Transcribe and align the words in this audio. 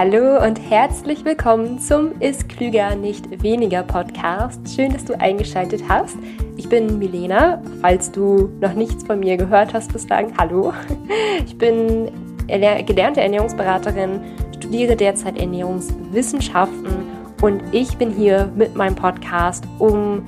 Hallo 0.00 0.40
und 0.44 0.60
herzlich 0.70 1.24
willkommen 1.24 1.80
zum 1.80 2.20
Ist 2.20 2.48
Klüger 2.48 2.94
nicht 2.94 3.42
weniger 3.42 3.82
Podcast. 3.82 4.60
Schön, 4.72 4.92
dass 4.92 5.04
du 5.04 5.20
eingeschaltet 5.20 5.82
hast. 5.88 6.16
Ich 6.56 6.68
bin 6.68 7.00
Milena. 7.00 7.60
Falls 7.80 8.12
du 8.12 8.48
noch 8.60 8.74
nichts 8.74 9.02
von 9.02 9.18
mir 9.18 9.36
gehört 9.36 9.74
hast 9.74 9.92
bislang, 9.92 10.38
hallo. 10.38 10.72
Ich 11.44 11.58
bin 11.58 12.12
gelernte 12.46 13.22
Ernährungsberaterin, 13.22 14.20
studiere 14.56 14.94
derzeit 14.94 15.36
Ernährungswissenschaften 15.36 17.04
und 17.42 17.60
ich 17.72 17.96
bin 17.96 18.12
hier 18.12 18.52
mit 18.54 18.76
meinem 18.76 18.94
Podcast, 18.94 19.64
um 19.80 20.24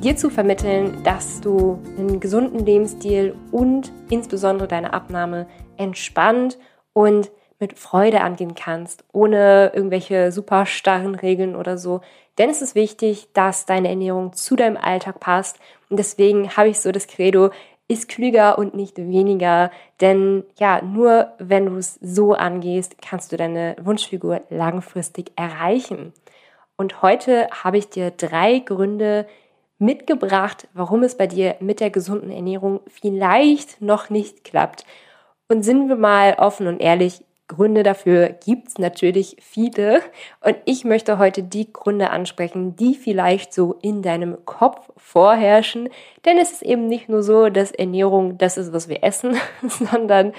dir 0.00 0.14
zu 0.14 0.30
vermitteln, 0.30 1.02
dass 1.02 1.40
du 1.40 1.80
einen 1.98 2.20
gesunden 2.20 2.64
Lebensstil 2.64 3.34
und 3.50 3.90
insbesondere 4.10 4.68
deine 4.68 4.92
Abnahme 4.92 5.48
entspannt 5.76 6.56
und 6.92 7.32
mit 7.60 7.78
Freude 7.78 8.20
angehen 8.20 8.54
kannst, 8.54 9.04
ohne 9.12 9.72
irgendwelche 9.74 10.32
super 10.32 10.66
starren 10.66 11.14
Regeln 11.14 11.56
oder 11.56 11.78
so. 11.78 12.00
Denn 12.38 12.50
es 12.50 12.62
ist 12.62 12.74
wichtig, 12.74 13.28
dass 13.32 13.66
deine 13.66 13.88
Ernährung 13.88 14.32
zu 14.32 14.54
deinem 14.54 14.76
Alltag 14.76 15.18
passt. 15.18 15.58
Und 15.90 15.98
deswegen 15.98 16.56
habe 16.56 16.68
ich 16.68 16.80
so 16.80 16.92
das 16.92 17.08
Credo, 17.08 17.50
ist 17.88 18.08
klüger 18.08 18.58
und 18.58 18.74
nicht 18.74 18.98
weniger. 18.98 19.70
Denn 20.00 20.44
ja, 20.58 20.82
nur 20.82 21.32
wenn 21.38 21.66
du 21.66 21.76
es 21.76 21.94
so 22.00 22.34
angehst, 22.34 22.96
kannst 23.02 23.32
du 23.32 23.36
deine 23.36 23.74
Wunschfigur 23.80 24.42
langfristig 24.50 25.32
erreichen. 25.36 26.12
Und 26.76 27.02
heute 27.02 27.48
habe 27.50 27.78
ich 27.78 27.88
dir 27.88 28.12
drei 28.12 28.60
Gründe 28.60 29.26
mitgebracht, 29.78 30.68
warum 30.74 31.02
es 31.02 31.16
bei 31.16 31.26
dir 31.26 31.56
mit 31.60 31.80
der 31.80 31.90
gesunden 31.90 32.30
Ernährung 32.30 32.80
vielleicht 32.86 33.80
noch 33.80 34.10
nicht 34.10 34.44
klappt. 34.44 34.84
Und 35.48 35.62
sind 35.62 35.88
wir 35.88 35.96
mal 35.96 36.34
offen 36.34 36.66
und 36.66 36.80
ehrlich, 36.80 37.24
Gründe 37.48 37.82
dafür 37.82 38.28
gibt's 38.28 38.78
natürlich 38.78 39.36
viele. 39.40 40.02
Und 40.40 40.56
ich 40.66 40.84
möchte 40.84 41.18
heute 41.18 41.42
die 41.42 41.72
Gründe 41.72 42.10
ansprechen, 42.10 42.76
die 42.76 42.94
vielleicht 42.94 43.54
so 43.54 43.78
in 43.80 44.02
deinem 44.02 44.44
Kopf 44.44 44.90
vorherrschen. 44.96 45.88
Denn 46.26 46.38
es 46.38 46.52
ist 46.52 46.62
eben 46.62 46.86
nicht 46.86 47.08
nur 47.08 47.22
so, 47.22 47.48
dass 47.48 47.72
Ernährung 47.72 48.38
das 48.38 48.58
ist, 48.58 48.72
was 48.72 48.88
wir 48.88 49.02
essen, 49.02 49.36
sondern 49.66 50.32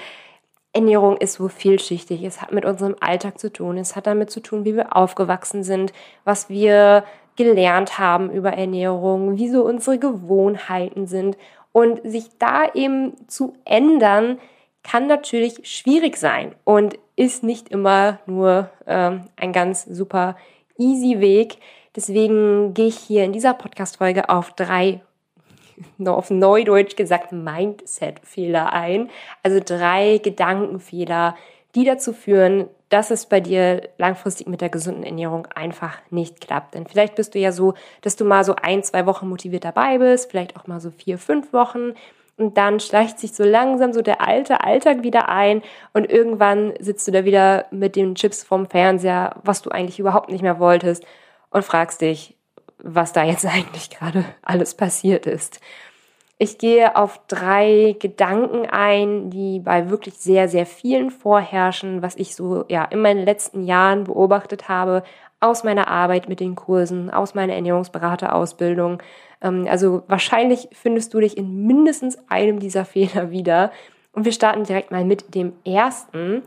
Ernährung 0.72 1.16
ist 1.16 1.34
so 1.34 1.48
vielschichtig. 1.48 2.22
Es 2.22 2.40
hat 2.40 2.52
mit 2.52 2.64
unserem 2.64 2.94
Alltag 3.00 3.40
zu 3.40 3.52
tun. 3.52 3.76
Es 3.76 3.96
hat 3.96 4.06
damit 4.06 4.30
zu 4.30 4.40
tun, 4.40 4.64
wie 4.64 4.76
wir 4.76 4.96
aufgewachsen 4.96 5.64
sind, 5.64 5.92
was 6.24 6.48
wir 6.48 7.04
gelernt 7.34 7.98
haben 7.98 8.30
über 8.30 8.52
Ernährung, 8.52 9.36
wie 9.36 9.48
so 9.48 9.64
unsere 9.64 9.98
Gewohnheiten 9.98 11.06
sind. 11.06 11.36
Und 11.72 12.00
sich 12.04 12.38
da 12.38 12.72
eben 12.72 13.14
zu 13.26 13.54
ändern, 13.64 14.38
kann 14.82 15.06
natürlich 15.06 15.60
schwierig 15.68 16.16
sein 16.16 16.54
und 16.64 16.98
ist 17.16 17.42
nicht 17.42 17.68
immer 17.68 18.18
nur 18.26 18.70
ähm, 18.86 19.24
ein 19.36 19.52
ganz 19.52 19.84
super 19.84 20.36
easy 20.78 21.20
Weg. 21.20 21.58
Deswegen 21.94 22.72
gehe 22.72 22.86
ich 22.86 22.96
hier 22.96 23.24
in 23.24 23.32
dieser 23.32 23.54
Podcast-Folge 23.54 24.28
auf 24.28 24.52
drei, 24.52 25.00
auf 26.06 26.30
Neudeutsch 26.30 26.96
gesagt, 26.96 27.32
Mindset-Fehler 27.32 28.72
ein. 28.72 29.10
Also 29.42 29.60
drei 29.64 30.18
Gedankenfehler, 30.18 31.36
die 31.74 31.84
dazu 31.84 32.12
führen, 32.12 32.68
dass 32.88 33.10
es 33.10 33.26
bei 33.26 33.40
dir 33.40 33.88
langfristig 33.98 34.48
mit 34.48 34.60
der 34.60 34.68
gesunden 34.68 35.04
Ernährung 35.04 35.46
einfach 35.46 35.98
nicht 36.10 36.40
klappt. 36.40 36.74
Denn 36.74 36.86
vielleicht 36.86 37.14
bist 37.14 37.34
du 37.34 37.38
ja 37.38 37.52
so, 37.52 37.74
dass 38.00 38.16
du 38.16 38.24
mal 38.24 38.44
so 38.44 38.56
ein, 38.56 38.82
zwei 38.82 39.06
Wochen 39.06 39.28
motiviert 39.28 39.64
dabei 39.64 39.98
bist, 39.98 40.30
vielleicht 40.30 40.56
auch 40.56 40.66
mal 40.66 40.80
so 40.80 40.90
vier, 40.90 41.16
fünf 41.18 41.52
Wochen 41.52 41.94
und 42.40 42.56
dann 42.56 42.80
schleicht 42.80 43.18
sich 43.18 43.32
so 43.32 43.44
langsam 43.44 43.92
so 43.92 44.00
der 44.00 44.26
alte 44.26 44.64
Alltag 44.64 45.02
wieder 45.02 45.28
ein 45.28 45.62
und 45.92 46.10
irgendwann 46.10 46.72
sitzt 46.80 47.06
du 47.06 47.12
da 47.12 47.24
wieder 47.24 47.66
mit 47.70 47.96
den 47.96 48.14
Chips 48.14 48.42
vorm 48.42 48.66
Fernseher, 48.66 49.36
was 49.44 49.62
du 49.62 49.70
eigentlich 49.70 49.98
überhaupt 49.98 50.30
nicht 50.30 50.42
mehr 50.42 50.58
wolltest 50.58 51.04
und 51.50 51.64
fragst 51.64 52.00
dich, 52.00 52.36
was 52.78 53.12
da 53.12 53.24
jetzt 53.24 53.46
eigentlich 53.54 53.90
gerade 53.90 54.24
alles 54.42 54.74
passiert 54.74 55.26
ist. 55.26 55.60
Ich 56.42 56.56
gehe 56.56 56.96
auf 56.96 57.20
drei 57.28 57.96
Gedanken 57.98 58.64
ein, 58.64 59.28
die 59.28 59.60
bei 59.60 59.90
wirklich 59.90 60.14
sehr, 60.14 60.48
sehr 60.48 60.64
vielen 60.64 61.10
vorherrschen, 61.10 62.00
was 62.00 62.16
ich 62.16 62.34
so 62.34 62.64
ja 62.68 62.84
in 62.86 63.02
meinen 63.02 63.26
letzten 63.26 63.62
Jahren 63.62 64.04
beobachtet 64.04 64.70
habe, 64.70 65.02
aus 65.40 65.64
meiner 65.64 65.88
Arbeit 65.88 66.30
mit 66.30 66.40
den 66.40 66.54
Kursen, 66.54 67.10
aus 67.10 67.34
meiner 67.34 67.54
Ernährungsberaterausbildung. 67.54 69.02
Ähm, 69.40 69.66
also 69.68 70.02
wahrscheinlich 70.06 70.68
findest 70.72 71.14
du 71.14 71.20
dich 71.20 71.36
in 71.36 71.66
mindestens 71.66 72.18
einem 72.28 72.58
dieser 72.60 72.84
Fehler 72.84 73.30
wieder. 73.30 73.72
Und 74.12 74.24
wir 74.24 74.32
starten 74.32 74.64
direkt 74.64 74.90
mal 74.90 75.04
mit 75.04 75.34
dem 75.34 75.52
ersten. 75.64 76.42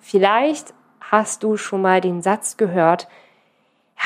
Vielleicht 0.00 0.74
hast 1.00 1.42
du 1.42 1.56
schon 1.56 1.82
mal 1.82 2.00
den 2.00 2.22
Satz 2.22 2.56
gehört, 2.56 3.08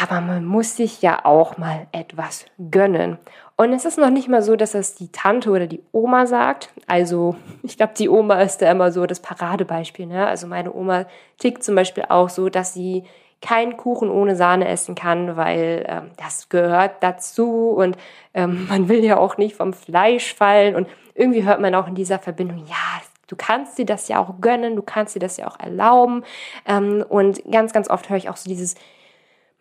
aber 0.00 0.20
man 0.20 0.44
muss 0.44 0.76
sich 0.76 1.02
ja 1.02 1.24
auch 1.24 1.58
mal 1.58 1.86
etwas 1.92 2.46
gönnen. 2.70 3.18
Und 3.56 3.72
es 3.72 3.84
ist 3.84 3.98
noch 3.98 4.10
nicht 4.10 4.28
mal 4.28 4.42
so, 4.42 4.56
dass 4.56 4.72
das 4.72 4.96
die 4.96 5.12
Tante 5.12 5.50
oder 5.50 5.68
die 5.68 5.82
Oma 5.92 6.26
sagt. 6.26 6.70
Also 6.86 7.36
ich 7.62 7.76
glaube, 7.76 7.94
die 7.96 8.08
Oma 8.08 8.40
ist 8.42 8.58
da 8.58 8.70
immer 8.70 8.90
so 8.90 9.06
das 9.06 9.20
Paradebeispiel. 9.20 10.06
Ne? 10.06 10.26
Also 10.26 10.46
meine 10.46 10.72
Oma 10.74 11.06
tickt 11.38 11.62
zum 11.62 11.74
Beispiel 11.74 12.04
auch 12.08 12.28
so, 12.28 12.48
dass 12.48 12.74
sie 12.74 13.04
keinen 13.42 13.76
Kuchen 13.76 14.10
ohne 14.10 14.36
Sahne 14.36 14.68
essen 14.68 14.94
kann, 14.94 15.36
weil 15.36 15.84
ähm, 15.88 16.10
das 16.16 16.48
gehört 16.48 17.02
dazu 17.02 17.70
und 17.70 17.96
ähm, 18.32 18.66
man 18.68 18.88
will 18.88 19.04
ja 19.04 19.16
auch 19.16 19.36
nicht 19.36 19.56
vom 19.56 19.72
Fleisch 19.72 20.34
fallen 20.34 20.76
und 20.76 20.88
irgendwie 21.14 21.44
hört 21.44 21.60
man 21.60 21.74
auch 21.74 21.86
in 21.86 21.94
dieser 21.94 22.18
Verbindung, 22.18 22.64
ja, 22.66 23.02
du 23.26 23.36
kannst 23.36 23.78
dir 23.78 23.86
das 23.86 24.08
ja 24.08 24.18
auch 24.18 24.40
gönnen, 24.40 24.76
du 24.76 24.82
kannst 24.82 25.14
dir 25.14 25.20
das 25.20 25.36
ja 25.36 25.46
auch 25.46 25.58
erlauben. 25.58 26.24
Ähm, 26.66 27.04
und 27.08 27.40
ganz, 27.50 27.72
ganz 27.72 27.88
oft 27.88 28.08
höre 28.10 28.16
ich 28.16 28.28
auch 28.28 28.36
so 28.36 28.48
dieses, 28.48 28.74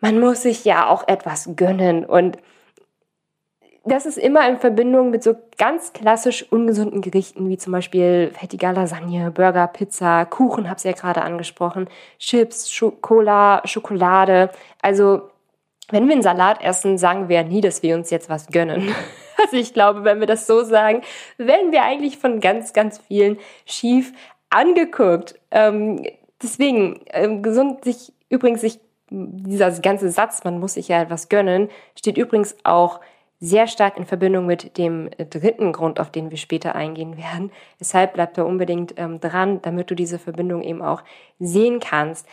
man 0.00 0.18
muss 0.20 0.42
sich 0.42 0.64
ja 0.64 0.88
auch 0.88 1.06
etwas 1.08 1.50
gönnen 1.56 2.04
und 2.04 2.38
das 3.86 4.06
ist 4.06 4.16
immer 4.16 4.48
in 4.48 4.58
Verbindung 4.58 5.10
mit 5.10 5.22
so 5.22 5.36
ganz 5.58 5.92
klassisch 5.92 6.50
ungesunden 6.50 7.02
Gerichten, 7.02 7.48
wie 7.48 7.58
zum 7.58 7.72
Beispiel 7.72 8.30
fettiger 8.32 8.72
Lasagne, 8.72 9.30
Burger, 9.30 9.66
Pizza, 9.66 10.24
Kuchen, 10.24 10.70
hab's 10.70 10.84
ja 10.84 10.92
gerade 10.92 11.22
angesprochen, 11.22 11.88
Chips, 12.18 12.82
Cola, 13.00 13.62
Schokolade. 13.66 14.50
Also, 14.80 15.30
wenn 15.90 16.06
wir 16.06 16.14
einen 16.14 16.22
Salat 16.22 16.62
essen, 16.62 16.96
sagen 16.96 17.28
wir 17.28 17.44
nie, 17.44 17.60
dass 17.60 17.82
wir 17.82 17.94
uns 17.94 18.10
jetzt 18.10 18.28
was 18.28 18.48
gönnen. 18.48 18.94
Also 19.36 19.56
ich 19.56 19.74
glaube, 19.74 20.04
wenn 20.04 20.20
wir 20.20 20.28
das 20.28 20.46
so 20.46 20.62
sagen, 20.62 21.02
werden 21.38 21.72
wir 21.72 21.82
eigentlich 21.82 22.18
von 22.18 22.38
ganz, 22.38 22.72
ganz 22.72 22.98
vielen 22.98 23.36
schief 23.66 24.12
angeguckt. 24.48 25.34
Ähm, 25.50 26.06
deswegen, 26.40 27.00
ähm, 27.10 27.42
gesund 27.42 27.84
sich 27.84 28.12
übrigens 28.28 28.60
sich 28.60 28.78
dieser 29.10 29.70
ganze 29.80 30.10
Satz, 30.10 30.44
man 30.44 30.60
muss 30.60 30.74
sich 30.74 30.88
ja 30.88 31.02
etwas 31.02 31.28
gönnen, 31.28 31.68
steht 31.98 32.16
übrigens 32.16 32.56
auch 32.62 33.00
sehr 33.44 33.66
stark 33.66 33.96
in 33.96 34.06
Verbindung 34.06 34.46
mit 34.46 34.78
dem 34.78 35.10
dritten 35.30 35.72
Grund, 35.72 36.00
auf 36.00 36.10
den 36.10 36.30
wir 36.30 36.38
später 36.38 36.74
eingehen 36.74 37.16
werden. 37.16 37.52
Deshalb 37.80 38.14
bleibt 38.14 38.38
da 38.38 38.44
unbedingt 38.44 38.94
ähm, 38.96 39.20
dran, 39.20 39.60
damit 39.62 39.90
du 39.90 39.94
diese 39.94 40.18
Verbindung 40.18 40.62
eben 40.62 40.82
auch 40.82 41.02
sehen 41.38 41.80
kannst. 41.80 42.26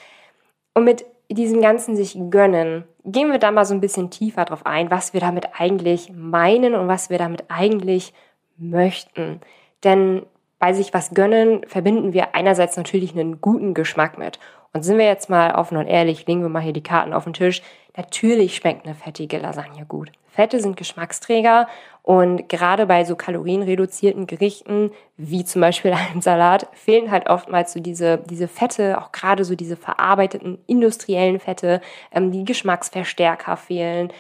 Und 0.74 0.86
mit 0.86 1.06
diesem 1.30 1.62
Ganzen 1.62 1.96
sich 1.96 2.18
gönnen, 2.30 2.86
gehen 3.06 3.32
wir 3.32 3.40
da 3.40 3.52
mal 3.52 3.66
so 3.66 3.74
ein 3.74 3.82
bisschen 3.82 4.10
tiefer 4.10 4.46
drauf 4.46 4.66
ein, 4.66 4.92
was 4.92 5.14
wir 5.14 5.22
damit 5.22 5.48
eigentlich 5.60 6.12
meinen 6.14 6.76
und 6.76 6.88
was 6.88 7.10
wir 7.10 7.18
damit 7.18 7.46
eigentlich 7.50 8.14
möchten. 8.58 9.42
Denn 9.84 10.24
bei 10.60 10.74
sich 10.74 10.94
was 10.94 11.14
gönnen 11.14 11.66
verbinden 11.68 12.14
wir 12.14 12.36
einerseits 12.36 12.78
natürlich 12.78 13.14
einen 13.14 13.42
guten 13.42 13.74
Geschmack 13.74 14.18
mit. 14.18 14.40
Und 14.74 14.84
sind 14.84 14.98
wir 14.98 15.06
jetzt 15.06 15.30
mal 15.30 15.56
offen 15.56 15.78
und 15.78 15.88
ehrlich, 15.88 16.26
legen 16.28 16.42
wir 16.42 16.50
mal 16.50 16.62
hier 16.62 16.72
die 16.72 16.84
Karten 16.84 17.14
auf 17.14 17.26
den 17.26 17.34
Tisch. 17.34 17.62
Natürlich 17.96 18.56
schmeckt 18.56 18.86
eine 18.86 18.96
fettige 18.96 19.38
Lasagne 19.38 19.86
gut. 19.86 20.12
Fette 20.28 20.62
sind 20.62 20.78
Geschmacksträger 20.78 21.68
und 22.04 22.48
gerade 22.48 22.86
bei 22.86 23.04
so 23.04 23.18
kalorienreduzierten 23.18 24.28
Gerichten, 24.28 24.92
wie 25.18 25.44
zum 25.44 25.62
Beispiel 25.62 25.92
einem 26.12 26.22
Salat, 26.22 26.68
fehlen 26.74 27.12
halt 27.12 27.30
oftmals 27.30 27.74
so 27.74 27.82
diese, 27.82 28.18
diese 28.18 28.48
Fette, 28.48 29.02
auch 29.02 29.12
gerade 29.12 29.44
so 29.44 29.56
diese 29.56 29.76
verarbeiteten 29.76 30.58
industriellen 30.68 31.40
Fette, 31.40 31.82
ähm, 32.14 32.32
die 32.32 32.46
Geschmacksverstärker 32.46 33.58
fehlen 33.58 34.14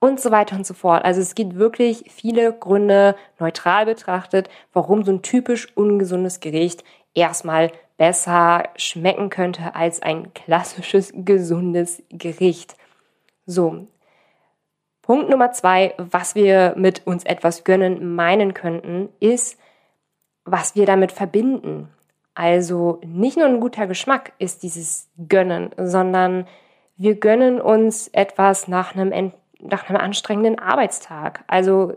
und 0.00 0.20
so 0.20 0.32
weiter 0.32 0.56
und 0.56 0.66
so 0.66 0.74
fort. 0.74 1.04
Also 1.04 1.20
es 1.20 1.36
gibt 1.36 1.54
wirklich 1.54 2.04
viele 2.10 2.52
Gründe, 2.52 3.14
neutral 3.38 3.86
betrachtet, 3.86 4.50
warum 4.72 5.04
so 5.04 5.12
ein 5.12 5.22
typisch 5.22 5.68
ungesundes 5.76 6.40
Gericht 6.40 6.82
erstmal 7.14 7.70
besser 7.98 8.64
schmecken 8.74 9.30
könnte 9.30 9.76
als 9.76 10.02
ein 10.02 10.34
klassisches 10.34 11.12
gesundes 11.14 12.02
Gericht. 12.10 12.74
So. 13.46 13.86
Punkt 15.02 15.28
Nummer 15.28 15.50
zwei, 15.52 15.94
was 15.98 16.34
wir 16.34 16.74
mit 16.76 17.06
uns 17.06 17.24
etwas 17.24 17.64
gönnen 17.64 18.14
meinen 18.14 18.54
könnten, 18.54 19.08
ist, 19.18 19.58
was 20.44 20.76
wir 20.76 20.86
damit 20.86 21.12
verbinden. 21.12 21.88
Also 22.34 23.00
nicht 23.04 23.36
nur 23.36 23.46
ein 23.46 23.60
guter 23.60 23.86
Geschmack 23.86 24.32
ist 24.38 24.62
dieses 24.62 25.10
Gönnen, 25.28 25.70
sondern 25.76 26.46
wir 26.96 27.16
gönnen 27.16 27.60
uns 27.60 28.08
etwas 28.08 28.68
nach 28.68 28.94
einem, 28.94 29.32
nach 29.60 29.88
einem 29.88 30.00
anstrengenden 30.00 30.58
Arbeitstag. 30.58 31.44
Also 31.48 31.94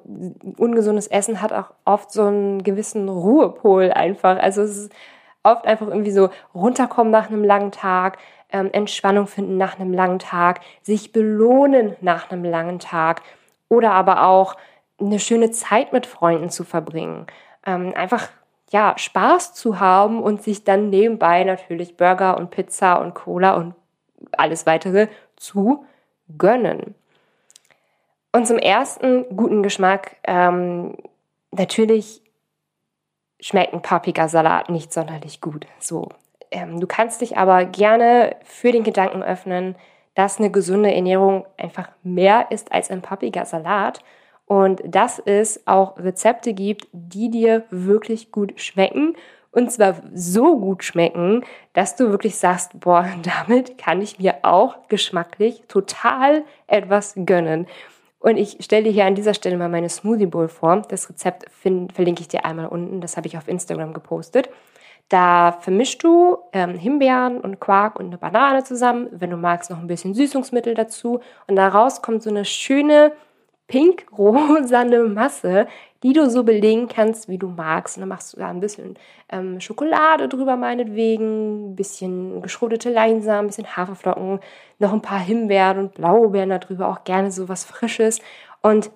ungesundes 0.58 1.08
Essen 1.08 1.42
hat 1.42 1.54
auch 1.54 1.72
oft 1.86 2.12
so 2.12 2.24
einen 2.24 2.64
gewissen 2.64 3.08
Ruhepol 3.08 3.92
einfach. 3.92 4.40
Also 4.40 4.64
es 4.64 4.78
ist 4.78 4.94
oft 5.44 5.66
einfach 5.66 5.88
irgendwie 5.88 6.12
so 6.12 6.30
runterkommen 6.54 7.12
nach 7.12 7.30
einem 7.30 7.44
langen 7.44 7.72
Tag, 7.72 8.18
ähm, 8.52 8.70
Entspannung 8.72 9.28
finden 9.28 9.58
nach 9.58 9.80
einem 9.80 9.94
langen 9.94 10.20
Tag, 10.20 10.62
sich 10.82 11.12
belohnen 11.12 11.96
nach 12.02 12.32
einem 12.32 12.44
langen 12.44 12.80
Tag 12.80 13.22
oder 13.70 13.92
aber 13.92 14.28
auch 14.28 14.56
eine 15.00 15.20
schöne 15.20 15.52
Zeit 15.52 15.94
mit 15.94 16.06
Freunden 16.06 16.50
zu 16.50 16.64
verbringen. 16.64 17.28
Ähm, 17.66 17.94
einfach 17.96 18.30
ja, 18.72 18.98
Spaß 18.98 19.54
zu 19.54 19.80
haben 19.80 20.22
und 20.22 20.42
sich 20.42 20.64
dann 20.64 20.90
nebenbei 20.90 21.44
natürlich 21.44 21.98
Burger 21.98 22.38
und 22.38 22.52
Pizza 22.52 22.96
und 23.02 23.14
Cola 23.14 23.56
und 23.56 23.76
alles 24.32 24.66
weitere 24.66 25.08
zu 25.36 25.86
gönnen. 26.38 26.96
Und 28.32 28.48
zum 28.48 28.58
ersten 28.58 29.36
guten 29.36 29.64
Geschmack, 29.64 30.18
ähm, 30.24 30.98
natürlich 31.52 32.22
schmeckt 33.40 33.74
ein 33.74 33.82
Paprikasalat 33.82 34.70
nicht 34.70 34.92
sonderlich 34.92 35.40
gut. 35.40 35.68
So, 35.80 36.10
ähm, 36.52 36.80
du 36.80 36.88
kannst 36.88 37.22
dich 37.22 37.38
aber 37.38 37.66
gerne 37.66 38.36
für 38.44 38.72
den 38.72 38.84
Gedanken 38.84 39.24
öffnen, 39.24 39.76
dass 40.16 40.40
eine 40.40 40.50
gesunde 40.50 40.94
Ernährung 40.94 41.46
einfach 41.58 41.90
mehr 42.04 42.48
ist 42.50 42.72
als 42.72 42.90
ein 42.90 43.02
Paprikasalat 43.02 44.00
und 44.46 44.82
dass 44.86 45.20
es 45.20 45.66
auch 45.68 45.98
Rezepte 45.98 46.54
gibt, 46.54 46.88
die 46.92 47.30
dir 47.30 47.64
wirklich 47.70 48.32
gut 48.32 48.60
schmecken 48.60 49.16
und 49.56 49.72
zwar 49.72 49.96
so 50.14 50.60
gut 50.60 50.84
schmecken, 50.84 51.44
dass 51.72 51.96
du 51.96 52.10
wirklich 52.10 52.36
sagst, 52.36 52.78
boah, 52.80 53.08
damit 53.46 53.78
kann 53.78 54.02
ich 54.02 54.20
mir 54.20 54.36
auch 54.44 54.88
geschmacklich 54.90 55.64
total 55.68 56.44
etwas 56.68 57.14
gönnen. 57.16 57.66
Und 58.20 58.38
ich 58.38 58.58
stelle 58.60 58.84
dir 58.84 58.92
hier 58.92 59.06
an 59.06 59.16
dieser 59.16 59.34
Stelle 59.34 59.56
mal 59.56 59.70
meine 59.70 59.88
Smoothie 59.88 60.26
Bowl 60.26 60.50
vor. 60.50 60.82
Das 60.90 61.10
Rezept 61.10 61.46
verlinke 61.52 62.22
ich 62.22 62.28
dir 62.28 62.44
einmal 62.44 62.66
unten. 62.66 63.00
Das 63.00 63.18
habe 63.18 63.28
ich 63.28 63.38
auf 63.38 63.48
Instagram 63.48 63.94
gepostet. 63.94 64.50
Da 65.10 65.52
vermischst 65.62 66.04
du 66.04 66.40
ähm, 66.52 66.76
Himbeeren 66.76 67.40
und 67.40 67.60
Quark 67.60 68.00
und 68.00 68.08
eine 68.08 68.18
Banane 68.18 68.64
zusammen. 68.64 69.08
Wenn 69.12 69.30
du 69.30 69.38
magst, 69.38 69.70
noch 69.70 69.78
ein 69.78 69.88
bisschen 69.88 70.16
Süßungsmittel 70.16 70.74
dazu. 70.74 71.20
Und 71.48 71.56
daraus 71.56 72.02
kommt 72.02 72.24
so 72.24 72.30
eine 72.30 72.44
schöne 72.46 73.12
pink-rosane 73.68 75.04
Masse, 75.10 75.68
die 76.04 76.14
du 76.14 76.30
so 76.30 76.44
belegen 76.44 76.88
kannst, 76.88 77.30
wie 77.30 77.38
du 77.38 77.48
magst. 77.48 77.98
Und 77.98 78.02
dann 78.02 78.10
machst 78.10 78.34
du 78.34 78.38
da 78.38 78.50
ein 78.50 78.60
bisschen 78.60 78.98
ähm, 79.30 79.60
Schokolade 79.60 80.28
drüber, 80.28 80.56
meinetwegen, 80.56 81.72
ein 81.72 81.76
bisschen 81.76 82.42
geschrotete 82.42 82.90
Leinsamen, 82.92 83.46
ein 83.46 83.48
bisschen 83.48 83.76
Haferflocken, 83.76 84.40
noch 84.80 84.94
ein 84.94 85.02
paar 85.02 85.20
Himbeeren 85.20 85.80
und 85.80 85.94
Blaubeeren 85.96 86.50
darüber, 86.50 86.90
auch 86.90 87.04
gerne 87.04 87.32
so 87.32 87.48
was 87.48 87.64
Frisches. 87.64 88.20
Und 88.62 88.92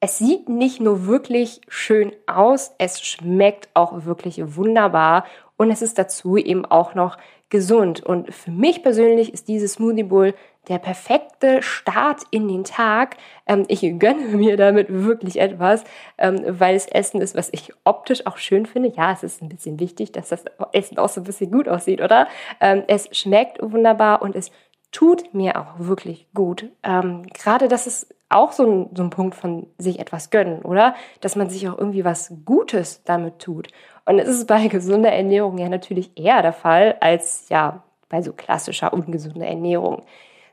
es 0.00 0.18
sieht 0.18 0.48
nicht 0.48 0.80
nur 0.80 1.06
wirklich 1.06 1.60
schön 1.68 2.12
aus, 2.26 2.72
es 2.78 3.00
schmeckt 3.02 3.68
auch 3.74 4.04
wirklich 4.04 4.56
wunderbar 4.56 5.24
und 5.56 5.70
es 5.70 5.82
ist 5.82 5.98
dazu 5.98 6.36
eben 6.36 6.64
auch 6.64 6.94
noch 6.94 7.18
gesund. 7.50 8.00
Und 8.04 8.32
für 8.32 8.50
mich 8.50 8.82
persönlich 8.82 9.32
ist 9.32 9.48
dieses 9.48 9.74
Smoothie 9.74 10.04
Bowl 10.04 10.34
der 10.68 10.78
perfekte 10.78 11.62
Start 11.62 12.22
in 12.30 12.46
den 12.46 12.62
Tag. 12.62 13.16
Ähm, 13.46 13.64
ich 13.68 13.80
gönne 13.98 14.26
mir 14.36 14.56
damit 14.56 14.86
wirklich 14.90 15.40
etwas, 15.40 15.82
ähm, 16.18 16.42
weil 16.46 16.76
es 16.76 16.86
Essen 16.86 17.20
ist, 17.20 17.34
was 17.34 17.48
ich 17.52 17.72
optisch 17.84 18.26
auch 18.26 18.36
schön 18.36 18.66
finde. 18.66 18.92
Ja, 18.94 19.12
es 19.12 19.22
ist 19.22 19.42
ein 19.42 19.48
bisschen 19.48 19.80
wichtig, 19.80 20.12
dass 20.12 20.28
das 20.28 20.44
Essen 20.72 20.98
auch 20.98 21.08
so 21.08 21.22
ein 21.22 21.24
bisschen 21.24 21.50
gut 21.50 21.68
aussieht, 21.68 22.02
oder? 22.02 22.28
Ähm, 22.60 22.84
es 22.86 23.08
schmeckt 23.12 23.60
wunderbar 23.62 24.22
und 24.22 24.36
es 24.36 24.50
tut 24.92 25.34
mir 25.34 25.60
auch 25.60 25.78
wirklich 25.78 26.28
gut. 26.34 26.70
Ähm, 26.82 27.26
gerade 27.32 27.68
das 27.68 27.86
ist 27.86 28.14
auch 28.28 28.52
so 28.52 28.66
ein, 28.66 28.90
so 28.94 29.02
ein 29.02 29.10
Punkt 29.10 29.34
von 29.34 29.66
sich 29.78 29.98
etwas 29.98 30.30
gönnen, 30.30 30.62
oder? 30.62 30.94
Dass 31.20 31.36
man 31.36 31.48
sich 31.48 31.68
auch 31.68 31.78
irgendwie 31.78 32.04
was 32.04 32.32
Gutes 32.44 33.02
damit 33.04 33.38
tut. 33.38 33.68
Und 34.04 34.18
es 34.18 34.28
ist 34.28 34.46
bei 34.46 34.66
gesunder 34.68 35.12
Ernährung 35.12 35.58
ja 35.58 35.68
natürlich 35.68 36.10
eher 36.16 36.42
der 36.42 36.52
Fall 36.52 36.96
als 37.00 37.48
ja 37.48 37.82
bei 38.08 38.22
so 38.22 38.32
klassischer 38.32 38.92
ungesunder 38.92 39.46
Ernährung. 39.46 40.02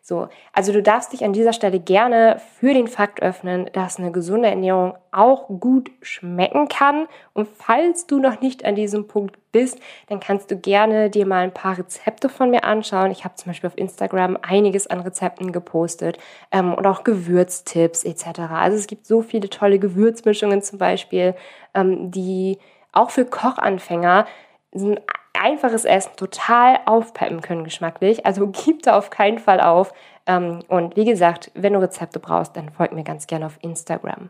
So, 0.07 0.27
also 0.53 0.71
du 0.71 0.83
darfst 0.83 1.13
dich 1.13 1.23
an 1.23 1.33
dieser 1.33 1.51
Stelle 1.51 1.79
gerne 1.79 2.39
für 2.59 2.75
den 2.75 2.87
Fakt 2.87 3.23
öffnen, 3.23 3.67
dass 3.73 3.97
eine 3.97 4.11
gesunde 4.11 4.47
Ernährung 4.47 4.93
auch 5.11 5.47
gut 5.47 5.89
schmecken 6.03 6.67
kann. 6.67 7.07
Und 7.33 7.47
falls 7.47 8.05
du 8.05 8.19
noch 8.19 8.39
nicht 8.39 8.65
an 8.65 8.75
diesem 8.75 9.07
Punkt 9.07 9.39
bist, 9.51 9.79
dann 10.07 10.19
kannst 10.19 10.51
du 10.51 10.57
gerne 10.57 11.09
dir 11.09 11.25
mal 11.25 11.43
ein 11.43 11.55
paar 11.55 11.79
Rezepte 11.79 12.29
von 12.29 12.51
mir 12.51 12.65
anschauen. 12.65 13.09
Ich 13.09 13.25
habe 13.25 13.33
zum 13.33 13.49
Beispiel 13.49 13.67
auf 13.67 13.79
Instagram 13.79 14.37
einiges 14.43 14.85
an 14.85 14.99
Rezepten 14.99 15.51
gepostet 15.51 16.19
ähm, 16.51 16.75
und 16.75 16.85
auch 16.85 17.03
Gewürztipps 17.03 18.03
etc. 18.03 18.41
Also 18.51 18.77
es 18.77 18.85
gibt 18.85 19.07
so 19.07 19.23
viele 19.23 19.49
tolle 19.49 19.79
Gewürzmischungen 19.79 20.61
zum 20.61 20.77
Beispiel, 20.77 21.33
ähm, 21.73 22.11
die 22.11 22.59
auch 22.91 23.09
für 23.09 23.25
Kochanfänger 23.25 24.27
sind 24.71 25.01
einfaches 25.35 25.85
Essen 25.85 26.11
total 26.15 26.79
aufpeppen 26.85 27.41
können 27.41 27.63
geschmacklich. 27.63 28.25
Also 28.25 28.47
gib 28.65 28.83
da 28.83 28.97
auf 28.97 29.09
keinen 29.09 29.39
Fall 29.39 29.61
auf. 29.61 29.93
Ähm, 30.25 30.59
und 30.67 30.95
wie 30.95 31.05
gesagt, 31.05 31.51
wenn 31.53 31.73
du 31.73 31.81
Rezepte 31.81 32.19
brauchst, 32.19 32.55
dann 32.57 32.69
folg 32.69 32.91
mir 32.91 33.03
ganz 33.03 33.27
gerne 33.27 33.45
auf 33.45 33.57
Instagram. 33.61 34.29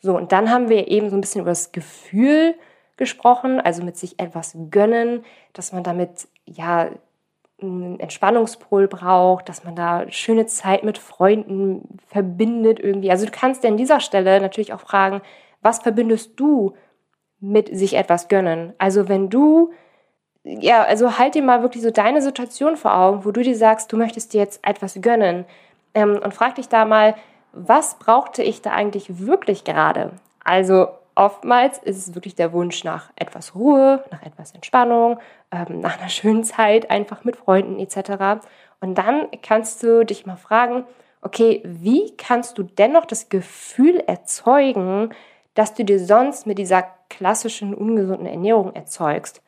So, 0.00 0.16
und 0.16 0.32
dann 0.32 0.50
haben 0.50 0.68
wir 0.68 0.88
eben 0.88 1.10
so 1.10 1.16
ein 1.16 1.20
bisschen 1.20 1.42
über 1.42 1.50
das 1.50 1.72
Gefühl 1.72 2.54
gesprochen, 2.96 3.60
also 3.60 3.82
mit 3.82 3.96
sich 3.96 4.18
etwas 4.18 4.56
gönnen, 4.70 5.24
dass 5.52 5.72
man 5.72 5.82
damit 5.82 6.28
ja 6.44 6.90
einen 7.60 8.00
Entspannungspol 8.00 8.88
braucht, 8.88 9.48
dass 9.48 9.64
man 9.64 9.76
da 9.76 10.10
schöne 10.10 10.46
Zeit 10.46 10.82
mit 10.82 10.98
Freunden 10.98 11.98
verbindet 12.08 12.80
irgendwie. 12.80 13.10
Also 13.10 13.24
du 13.24 13.32
kannst 13.32 13.62
dir 13.62 13.68
an 13.68 13.76
dieser 13.76 14.00
Stelle 14.00 14.40
natürlich 14.40 14.72
auch 14.72 14.80
fragen, 14.80 15.22
was 15.60 15.78
verbindest 15.78 16.38
du 16.38 16.74
mit 17.38 17.74
sich 17.76 17.94
etwas 17.94 18.28
gönnen? 18.28 18.72
Also 18.78 19.08
wenn 19.08 19.30
du 19.30 19.72
ja, 20.44 20.82
also 20.82 21.18
halt 21.18 21.34
dir 21.34 21.42
mal 21.42 21.62
wirklich 21.62 21.82
so 21.82 21.90
deine 21.90 22.20
Situation 22.20 22.76
vor 22.76 22.96
Augen, 22.96 23.24
wo 23.24 23.30
du 23.30 23.42
dir 23.42 23.56
sagst, 23.56 23.92
du 23.92 23.96
möchtest 23.96 24.32
dir 24.32 24.40
jetzt 24.40 24.60
etwas 24.66 24.98
gönnen. 25.00 25.44
Ähm, 25.94 26.20
und 26.22 26.34
frag 26.34 26.56
dich 26.56 26.68
da 26.68 26.84
mal, 26.84 27.14
was 27.52 27.96
brauchte 27.98 28.42
ich 28.42 28.62
da 28.62 28.72
eigentlich 28.72 29.26
wirklich 29.26 29.64
gerade? 29.64 30.12
Also 30.42 30.88
oftmals 31.14 31.78
ist 31.78 31.96
es 31.96 32.14
wirklich 32.14 32.34
der 32.34 32.52
Wunsch 32.52 32.82
nach 32.82 33.10
etwas 33.16 33.54
Ruhe, 33.54 34.02
nach 34.10 34.22
etwas 34.22 34.52
Entspannung, 34.52 35.18
ähm, 35.52 35.80
nach 35.80 35.98
einer 35.98 36.08
schönen 36.08 36.44
Zeit, 36.44 36.90
einfach 36.90 37.24
mit 37.24 37.36
Freunden 37.36 37.78
etc. 37.78 38.44
Und 38.80 38.96
dann 38.96 39.28
kannst 39.42 39.82
du 39.82 40.04
dich 40.04 40.26
mal 40.26 40.36
fragen, 40.36 40.84
okay, 41.20 41.62
wie 41.64 42.16
kannst 42.16 42.58
du 42.58 42.64
dennoch 42.64 43.06
das 43.06 43.28
Gefühl 43.28 44.02
erzeugen, 44.06 45.10
dass 45.54 45.74
du 45.74 45.84
dir 45.84 46.00
sonst 46.00 46.46
mit 46.46 46.58
dieser 46.58 46.84
klassischen 47.08 47.74
ungesunden 47.74 48.26
Ernährung 48.26 48.74
erzeugst? 48.74 49.40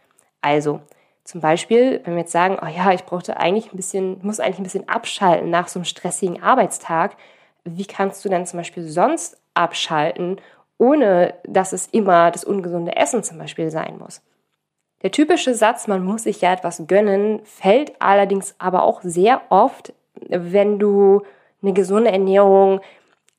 Also 0.44 0.80
zum 1.24 1.40
Beispiel, 1.40 2.02
wenn 2.04 2.14
wir 2.14 2.20
jetzt 2.20 2.32
sagen, 2.32 2.58
oh 2.60 2.66
ja, 2.66 2.92
ich 2.92 3.06
brauchte 3.06 3.38
eigentlich 3.38 3.72
ein 3.72 3.76
bisschen, 3.76 4.18
muss 4.20 4.40
eigentlich 4.40 4.58
ein 4.58 4.64
bisschen 4.64 4.88
abschalten 4.90 5.48
nach 5.48 5.68
so 5.68 5.78
einem 5.78 5.86
stressigen 5.86 6.42
Arbeitstag, 6.42 7.16
wie 7.64 7.86
kannst 7.86 8.22
du 8.22 8.28
denn 8.28 8.44
zum 8.44 8.58
Beispiel 8.58 8.86
sonst 8.86 9.38
abschalten, 9.54 10.38
ohne 10.76 11.32
dass 11.44 11.72
es 11.72 11.86
immer 11.86 12.30
das 12.30 12.44
ungesunde 12.44 12.94
Essen 12.94 13.22
zum 13.22 13.38
Beispiel 13.38 13.70
sein 13.70 13.96
muss? 13.98 14.20
Der 15.02 15.12
typische 15.12 15.54
Satz, 15.54 15.86
man 15.86 16.04
muss 16.04 16.24
sich 16.24 16.42
ja 16.42 16.52
etwas 16.52 16.82
gönnen, 16.86 17.40
fällt 17.44 17.92
allerdings 18.00 18.54
aber 18.58 18.82
auch 18.82 19.00
sehr 19.00 19.40
oft, 19.48 19.94
wenn 20.28 20.78
du 20.78 21.22
eine 21.62 21.72
gesunde 21.72 22.12
Ernährung 22.12 22.82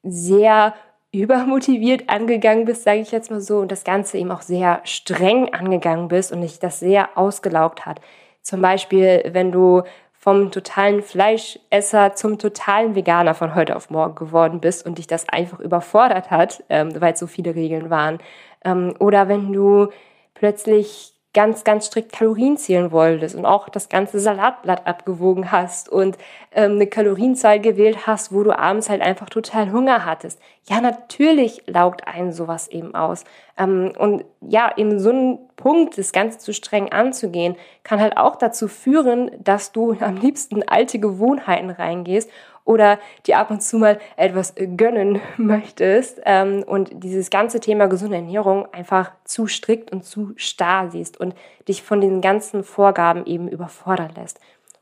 sehr 0.01 0.73
übermotiviert 1.21 2.09
angegangen 2.09 2.65
bist, 2.65 2.83
sage 2.83 2.99
ich 2.99 3.11
jetzt 3.11 3.31
mal 3.31 3.41
so, 3.41 3.59
und 3.59 3.71
das 3.71 3.83
Ganze 3.83 4.17
eben 4.17 4.31
auch 4.31 4.41
sehr 4.41 4.81
streng 4.83 5.53
angegangen 5.53 6.07
bist 6.07 6.31
und 6.31 6.41
dich 6.41 6.59
das 6.59 6.79
sehr 6.79 7.17
ausgelaugt 7.17 7.85
hat. 7.85 8.01
Zum 8.41 8.61
Beispiel, 8.61 9.23
wenn 9.31 9.51
du 9.51 9.83
vom 10.13 10.51
totalen 10.51 11.03
Fleischesser 11.03 12.15
zum 12.15 12.39
totalen 12.39 12.95
Veganer 12.95 13.35
von 13.35 13.53
heute 13.53 13.75
auf 13.75 13.89
morgen 13.91 14.15
geworden 14.15 14.59
bist 14.59 14.85
und 14.85 14.97
dich 14.97 15.07
das 15.07 15.29
einfach 15.29 15.59
überfordert 15.59 16.31
hat, 16.31 16.63
ähm, 16.69 16.99
weil 16.99 17.13
es 17.13 17.19
so 17.19 17.27
viele 17.27 17.53
Regeln 17.53 17.89
waren. 17.89 18.19
Ähm, 18.63 18.95
oder 18.99 19.27
wenn 19.27 19.53
du 19.53 19.89
plötzlich 20.33 21.14
ganz, 21.35 21.65
ganz 21.65 21.87
strikt 21.87 22.13
Kalorien 22.13 22.57
zählen 22.57 22.91
wolltest 22.91 23.35
und 23.35 23.45
auch 23.45 23.69
das 23.69 23.89
ganze 23.89 24.19
Salatblatt 24.19 24.87
abgewogen 24.87 25.51
hast 25.51 25.89
und 25.89 26.17
ähm, 26.53 26.71
eine 26.71 26.87
Kalorienzahl 26.87 27.59
gewählt 27.59 28.07
hast, 28.07 28.33
wo 28.33 28.41
du 28.41 28.57
abends 28.57 28.89
halt 28.89 29.01
einfach 29.01 29.29
total 29.29 29.71
Hunger 29.71 30.05
hattest. 30.05 30.39
Ja, 30.67 30.79
natürlich 30.79 31.61
laugt 31.67 32.07
einen 32.07 32.31
sowas 32.31 32.69
eben 32.69 32.95
aus. 32.95 33.25
Ähm, 33.57 33.91
und 33.99 34.23
ja, 34.41 34.69
in 34.69 34.97
so 34.97 35.09
einem 35.09 35.39
Punkt, 35.57 35.97
das 35.97 36.13
Ganze 36.13 36.39
zu 36.39 36.53
streng 36.53 36.91
anzugehen, 36.91 37.55
kann 37.83 37.99
halt 37.99 38.17
auch 38.17 38.37
dazu 38.37 38.69
führen, 38.69 39.29
dass 39.43 39.73
du 39.73 39.91
am 39.99 40.15
liebsten 40.15 40.63
alte 40.67 40.99
Gewohnheiten 40.99 41.69
reingehst 41.69 42.31
oder 42.65 42.99
dir 43.25 43.37
ab 43.37 43.51
und 43.51 43.61
zu 43.61 43.77
mal 43.77 43.99
etwas 44.17 44.53
gönnen 44.75 45.21
möchtest 45.37 46.19
ähm, 46.25 46.63
und 46.67 46.91
dieses 47.03 47.29
ganze 47.29 47.59
Thema 47.59 47.87
gesunde 47.87 48.17
Ernährung 48.17 48.67
einfach 48.73 49.11
zu 49.23 49.47
strikt 49.47 49.91
und 49.91 50.03
zu 50.03 50.33
starr 50.35 50.89
siehst 50.89 51.19
und 51.19 51.35
dich 51.67 51.83
von 51.83 52.01
den 52.01 52.21
ganzen 52.21 52.63
Vorgaben 52.63 53.25
eben 53.25 53.47
überfordern 53.47 54.11
lässt. 54.15 54.39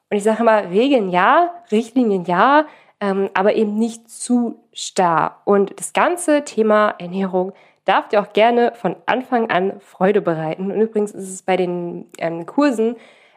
Und 0.09 0.17
ich 0.17 0.23
sage 0.23 0.41
immer, 0.41 0.69
Regeln 0.69 1.09
ja, 1.09 1.51
Richtlinien 1.71 2.25
ja, 2.25 2.65
ähm, 2.99 3.29
aber 3.33 3.55
eben 3.55 3.77
nicht 3.77 4.09
zu 4.09 4.59
starr. 4.71 5.41
Und 5.43 5.79
das 5.79 5.91
ganze 5.91 6.43
Thema 6.45 6.95
Ernährung 6.99 7.51
darf 7.85 8.07
dir 8.07 8.21
auch 8.21 8.31
gerne 8.31 8.71
von 8.75 8.95
Anfang 9.05 9.49
an 9.49 9.79
Freude 9.81 10.21
bereiten. 10.21 10.71
Und 10.71 10.79
übrigens 10.79 11.11
ist 11.11 11.29
es 11.29 11.41
bei 11.41 11.57
den 11.57 12.05
ähm, 12.17 12.45
Kursen, 12.45 12.95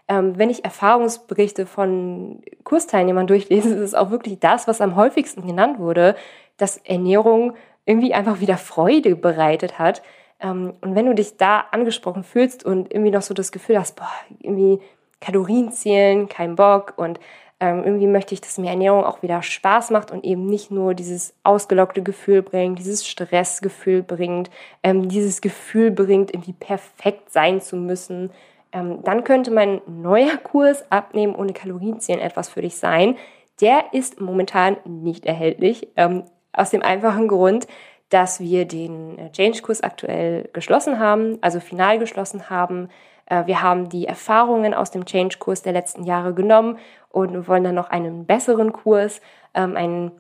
ähm, 0.08 0.38
wenn 0.38 0.50
ich 0.50 0.64
Erfahrungsberichte 0.64 1.66
von 1.66 2.40
Kursteilnehmern 2.64 3.26
durchlese, 3.26 3.74
ist 3.74 3.80
es 3.80 3.94
auch 3.94 4.10
wirklich 4.10 4.38
das, 4.38 4.68
was 4.68 4.80
am 4.80 4.96
häufigsten 4.96 5.46
genannt 5.46 5.78
wurde, 5.78 6.16
dass 6.56 6.78
Ernährung 6.78 7.54
irgendwie 7.84 8.14
einfach 8.14 8.40
wieder 8.40 8.56
Freude 8.56 9.16
bereitet 9.16 9.78
hat. 9.78 10.02
Ähm, 10.40 10.74
und 10.80 10.94
wenn 10.94 11.06
du 11.06 11.14
dich 11.14 11.36
da 11.36 11.64
angesprochen 11.70 12.24
fühlst 12.24 12.64
und 12.64 12.92
irgendwie 12.92 13.10
noch 13.10 13.22
so 13.22 13.34
das 13.34 13.52
Gefühl 13.52 13.78
hast, 13.78 13.96
boah, 13.96 14.10
irgendwie 14.40 14.80
Kalorien 15.20 15.72
zählen, 15.72 16.28
kein 16.28 16.56
Bock 16.56 16.94
und 16.96 17.18
ähm, 17.58 17.84
irgendwie 17.84 18.06
möchte 18.06 18.34
ich, 18.34 18.42
dass 18.42 18.58
mir 18.58 18.68
Ernährung 18.68 19.04
auch 19.04 19.22
wieder 19.22 19.42
Spaß 19.42 19.90
macht 19.90 20.10
und 20.10 20.24
eben 20.24 20.44
nicht 20.44 20.70
nur 20.70 20.92
dieses 20.92 21.34
ausgelockte 21.42 22.02
Gefühl 22.02 22.42
bringt, 22.42 22.78
dieses 22.78 23.06
Stressgefühl 23.06 24.02
bringt, 24.02 24.50
ähm, 24.82 25.08
dieses 25.08 25.40
Gefühl 25.40 25.90
bringt, 25.90 26.34
irgendwie 26.34 26.52
perfekt 26.52 27.32
sein 27.32 27.62
zu 27.62 27.76
müssen, 27.76 28.30
ähm, 28.76 29.02
dann 29.02 29.24
könnte 29.24 29.50
mein 29.50 29.80
neuer 29.86 30.36
Kurs 30.36 30.84
Abnehmen 30.90 31.34
ohne 31.34 31.52
Kalorienzählen 31.52 32.20
etwas 32.20 32.48
für 32.48 32.62
dich 32.62 32.76
sein. 32.76 33.16
Der 33.60 33.92
ist 33.92 34.20
momentan 34.20 34.76
nicht 34.84 35.24
erhältlich, 35.24 35.88
ähm, 35.96 36.24
aus 36.52 36.70
dem 36.70 36.82
einfachen 36.82 37.28
Grund, 37.28 37.66
dass 38.10 38.38
wir 38.38 38.66
den 38.66 39.18
äh, 39.18 39.32
Change-Kurs 39.32 39.82
aktuell 39.82 40.50
geschlossen 40.52 40.98
haben, 40.98 41.38
also 41.40 41.58
final 41.58 41.98
geschlossen 41.98 42.50
haben. 42.50 42.88
Äh, 43.24 43.46
wir 43.46 43.62
haben 43.62 43.88
die 43.88 44.06
Erfahrungen 44.06 44.74
aus 44.74 44.90
dem 44.90 45.06
Change-Kurs 45.06 45.62
der 45.62 45.72
letzten 45.72 46.04
Jahre 46.04 46.34
genommen 46.34 46.78
und 47.08 47.48
wollen 47.48 47.64
dann 47.64 47.74
noch 47.74 47.88
einen 47.88 48.26
besseren 48.26 48.72
Kurs, 48.72 49.22
ähm, 49.54 49.76
einen 49.76 50.12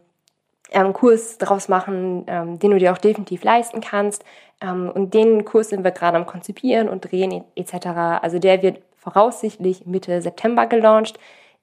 ähm, 0.70 0.92
Kurs 0.92 1.38
daraus 1.38 1.68
machen, 1.68 2.24
ähm, 2.26 2.58
den 2.58 2.72
du 2.72 2.78
dir 2.78 2.92
auch 2.92 2.98
definitiv 2.98 3.44
leisten 3.44 3.80
kannst. 3.80 4.24
Ähm, 4.60 4.90
und 4.94 5.14
den 5.14 5.44
Kurs 5.44 5.70
sind 5.70 5.84
wir 5.84 5.90
gerade 5.90 6.16
am 6.16 6.26
Konzipieren 6.26 6.88
und 6.88 7.10
drehen 7.10 7.44
etc. 7.54 7.86
Also 8.22 8.38
der 8.38 8.62
wird 8.62 8.80
voraussichtlich 8.96 9.86
Mitte 9.86 10.20
September 10.20 10.66
gelauncht. 10.66 11.18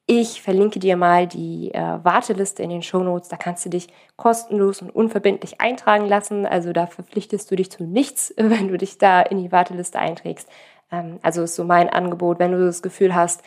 Ich 0.06 0.42
verlinke 0.42 0.80
dir 0.80 0.98
mal 0.98 1.28
die 1.28 1.74
äh, 1.74 2.04
Warteliste 2.04 2.62
in 2.62 2.70
den 2.70 2.82
Show 2.82 3.04
Notes. 3.04 3.30
Da 3.30 3.38
kannst 3.38 3.66
du 3.66 3.70
dich 3.70 3.88
kostenlos 4.18 4.82
und 4.82 4.90
unverbindlich 4.90 5.62
eintragen 5.62 6.08
lassen. 6.08 6.46
Also 6.46 6.74
da 6.74 6.88
verpflichtest 6.88 7.50
du 7.50 7.56
dich 7.56 7.72
zu 7.72 7.84
nichts, 7.84 8.34
wenn 8.38 8.68
du 8.68 8.78
dich 8.78 8.98
da 8.98 9.22
in 9.22 9.42
die 9.42 9.52
Warteliste 9.52 10.00
einträgst. 10.00 10.50
Ähm, 10.92 11.20
also 11.22 11.44
ist 11.44 11.56
so 11.56 11.64
mein 11.64 11.90
Angebot, 11.90 12.40
wenn 12.40 12.52
du 12.52 12.66
das 12.66 12.82
Gefühl 12.82 13.16
hast, 13.16 13.44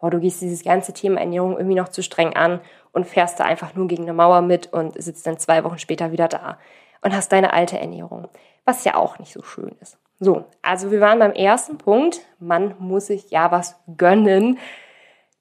boah, 0.00 0.10
du 0.10 0.20
gehst 0.20 0.40
dieses 0.40 0.64
ganze 0.64 0.92
Thema 0.92 1.20
Ernährung 1.20 1.56
irgendwie 1.56 1.76
noch 1.76 1.88
zu 1.88 2.02
streng 2.02 2.34
an 2.34 2.60
und 2.92 3.06
fährst 3.06 3.40
da 3.40 3.44
einfach 3.44 3.74
nur 3.74 3.88
gegen 3.88 4.04
eine 4.04 4.12
Mauer 4.12 4.42
mit 4.42 4.72
und 4.72 5.00
sitzt 5.00 5.26
dann 5.26 5.38
zwei 5.38 5.64
Wochen 5.64 5.78
später 5.78 6.12
wieder 6.12 6.28
da 6.28 6.58
und 7.02 7.14
hast 7.14 7.32
deine 7.32 7.52
alte 7.52 7.78
Ernährung, 7.78 8.28
was 8.64 8.84
ja 8.84 8.94
auch 8.94 9.18
nicht 9.18 9.32
so 9.32 9.42
schön 9.42 9.74
ist. 9.80 9.98
So, 10.20 10.44
also 10.62 10.90
wir 10.90 11.00
waren 11.00 11.20
beim 11.20 11.32
ersten 11.32 11.78
Punkt, 11.78 12.20
man 12.40 12.74
muss 12.78 13.06
sich 13.06 13.30
ja 13.30 13.52
was 13.52 13.76
gönnen, 13.96 14.58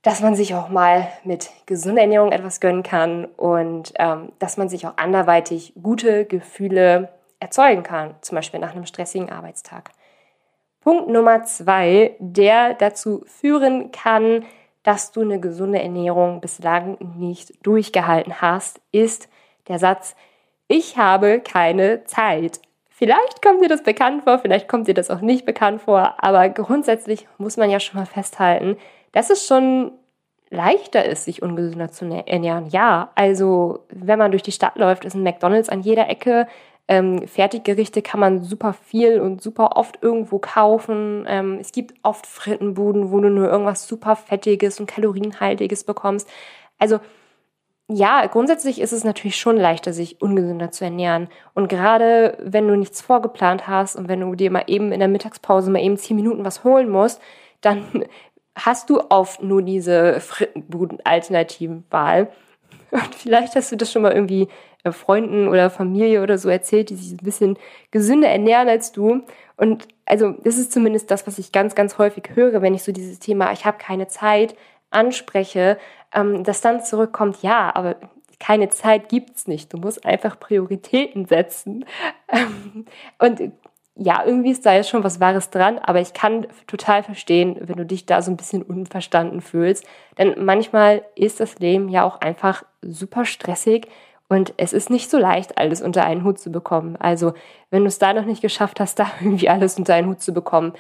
dass 0.04 0.22
man 0.22 0.36
sich 0.36 0.54
auch 0.54 0.70
mal 0.70 1.08
mit 1.24 1.50
gesunder 1.66 2.02
Ernährung 2.02 2.32
etwas 2.32 2.60
gönnen 2.60 2.84
kann 2.84 3.26
und 3.26 3.94
ähm, 3.98 4.32
dass 4.40 4.58
man 4.58 4.70
sich 4.70 4.86
auch 4.86 4.98
anderweitig 4.98 5.74
gute 5.82 6.26
Gefühle 6.26 7.10
erzeugen 7.40 7.84
kann, 7.84 8.16
zum 8.22 8.36
Beispiel 8.36 8.60
nach 8.60 8.74
einem 8.74 8.86
stressigen 8.86 9.32
Arbeitstag. 9.32 9.92
Punkt 10.88 11.10
Nummer 11.10 11.44
zwei, 11.44 12.16
der 12.18 12.74
dazu 12.74 13.26
führen 13.26 13.92
kann, 13.92 14.46
dass 14.84 15.12
du 15.12 15.20
eine 15.20 15.38
gesunde 15.38 15.82
Ernährung 15.82 16.40
bislang 16.40 16.98
nicht 17.18 17.66
durchgehalten 17.68 18.40
hast, 18.40 18.80
ist 18.94 19.28
der 19.68 19.80
Satz, 19.80 20.16
ich 20.70 20.98
habe 20.98 21.42
keine 21.42 22.06
Zeit. 22.06 22.62
Vielleicht 22.90 23.42
kommt 23.42 23.62
dir 23.62 23.68
das 23.68 23.84
bekannt 23.84 24.24
vor, 24.24 24.40
vielleicht 24.40 24.70
kommt 24.70 24.88
dir 24.88 24.94
das 24.94 25.12
auch 25.12 25.20
nicht 25.20 25.46
bekannt 25.46 25.82
vor, 25.82 26.24
aber 26.24 26.48
grundsätzlich 26.48 27.28
muss 27.38 27.58
man 27.58 27.70
ja 27.70 27.82
schon 27.82 28.00
mal 28.00 28.06
festhalten, 28.06 28.78
dass 29.12 29.30
es 29.30 29.46
schon 29.46 29.92
leichter 30.50 31.04
ist, 31.04 31.26
sich 31.26 31.42
ungesünder 31.42 31.92
zu 31.92 32.06
ernähren. 32.06 32.68
Ja, 32.70 33.12
also 33.16 33.84
wenn 33.90 34.20
man 34.20 34.32
durch 34.32 34.44
die 34.44 34.54
Stadt 34.54 34.78
läuft, 34.78 35.04
ist 35.04 35.16
ein 35.16 35.24
McDonald's 35.24 35.68
an 35.68 35.82
jeder 35.82 36.08
Ecke, 36.08 36.48
ähm, 36.88 37.28
Fertiggerichte 37.28 38.02
kann 38.02 38.20
man 38.20 38.44
super 38.44 38.74
viel 38.74 39.20
und 39.20 39.42
super 39.42 39.76
oft 39.76 40.00
irgendwo 40.02 40.40
kaufen. 40.40 41.26
Ähm, 41.28 41.58
es 41.60 41.72
gibt 41.72 41.96
oft 42.04 42.26
Frittenbuden, 42.26 43.12
wo 43.12 43.20
du 43.20 43.30
nur 43.30 43.50
irgendwas 43.50 43.88
super 43.88 44.16
Fettiges 44.16 44.80
und 44.80 44.88
Kalorienhaltiges 44.88 45.84
bekommst. 45.84 46.30
Also 46.80 47.00
ja, 47.90 48.26
grundsätzlich 48.28 48.82
ist 48.82 48.92
es 48.92 49.06
natürlich 49.06 49.38
schon 49.38 49.56
leichter, 49.56 49.94
sich 49.94 50.22
ungesünder 50.22 50.72
zu 50.72 50.84
ernähren. 50.84 51.30
Und 51.54 51.70
gerade 51.70 52.38
wenn 52.42 52.68
du 52.68 52.76
nichts 52.76 53.00
vorgeplant 53.02 53.66
hast 53.68 53.96
und 53.96 54.10
wenn 54.10 54.20
du 54.20 54.36
dir 54.36 54.52
mal 54.52 54.66
eben 54.68 54.92
in 54.92 55.00
der 55.00 55.08
Mittagspause 55.08 55.72
mal 55.72 55.82
eben 55.82 55.96
zehn 55.98 56.18
Minuten 56.18 56.44
was 56.44 56.66
holen 56.66 56.90
musst, 56.90 57.22
dann 57.62 58.06
hast 58.56 58.90
du 58.90 59.00
oft 59.10 59.42
nur 59.44 59.62
diese 59.62 60.20
Frittenbuden-Alternativen-Wahl. 60.20 62.28
Und 62.92 63.16
vielleicht 63.16 63.56
hast 63.56 63.72
du 63.72 63.76
das 63.76 63.92
schon 63.92 64.02
mal 64.02 64.14
irgendwie 64.14 64.48
Freunden 64.92 65.48
oder 65.48 65.70
Familie 65.70 66.24
oder 66.24 66.38
so 66.38 66.50
erzählt, 66.50 66.90
die 66.90 66.96
sich 66.96 67.12
ein 67.12 67.18
bisschen 67.18 67.58
gesünder 67.92 68.30
ernähren 68.30 68.70
als 68.70 68.92
du. 68.92 69.24
Und 69.58 69.88
also 70.06 70.32
das 70.44 70.58
ist 70.58 70.72
zumindest 70.72 71.12
das, 71.12 71.28
was 71.28 71.38
ich 71.40 71.52
ganz, 71.52 71.76
ganz 71.76 71.98
häufig 71.98 72.32
höre, 72.36 72.62
wenn 72.62 72.74
ich 72.74 72.84
so 72.84 72.92
dieses 72.92 73.20
Thema, 73.20 73.52
ich 73.52 73.66
habe 73.66 73.78
keine 73.78 74.08
Zeit, 74.08 74.56
anspreche, 74.90 75.78
ähm, 76.14 76.44
dass 76.44 76.62
dann 76.62 76.84
zurückkommt, 76.84 77.42
ja, 77.42 77.76
aber 77.76 77.98
keine 78.40 78.70
Zeit 78.70 79.10
gibt's 79.10 79.48
nicht. 79.48 79.74
Du 79.74 79.78
musst 79.78 80.06
einfach 80.06 80.40
Prioritäten 80.40 81.26
setzen. 81.26 81.86
und 83.20 83.52
ja, 84.00 84.24
irgendwie 84.24 84.52
ist 84.52 84.66
da 84.66 84.76
jetzt 84.76 84.90
schon 84.90 85.04
was 85.04 85.20
Wahres 85.20 85.50
dran, 85.50 85.80
aber 85.80 86.00
ich 86.00 86.14
kann 86.14 86.46
total 86.68 87.02
verstehen, 87.02 87.58
wenn 87.62 87.78
du 87.78 87.86
dich 87.86 88.06
da 88.06 88.22
so 88.22 88.30
ein 88.30 88.38
bisschen 88.38 88.62
unverstanden 88.62 89.42
fühlst. 89.42 89.86
Denn 90.20 90.46
manchmal 90.46 91.04
ist 91.16 91.40
das 91.40 91.58
Leben 91.58 91.90
ja 91.90 92.04
auch 92.04 92.22
einfach 92.22 92.64
super 92.82 93.26
stressig 93.26 93.88
und 94.30 94.54
es 94.58 94.74
ist 94.74 94.90
nicht 94.90 95.10
so 95.10 95.18
leicht, 95.18 95.58
alles 95.58 95.82
unter 95.82 96.04
einen 96.04 96.24
Hut 96.24 96.40
zu 96.40 96.52
bekommen. 96.52 96.98
Also, 96.98 97.34
wenn 97.70 97.84
du 97.84 97.88
es 97.88 98.00
da 98.00 98.14
noch 98.14 98.26
nicht 98.26 98.42
geschafft 98.42 98.80
hast, 98.80 99.00
da 99.00 99.08
irgendwie 99.22 99.50
alles 99.50 99.78
unter 99.78 99.94
einen 99.94 100.10
Hut 100.10 100.22
zu 100.22 100.34
bekommen, 100.34 100.74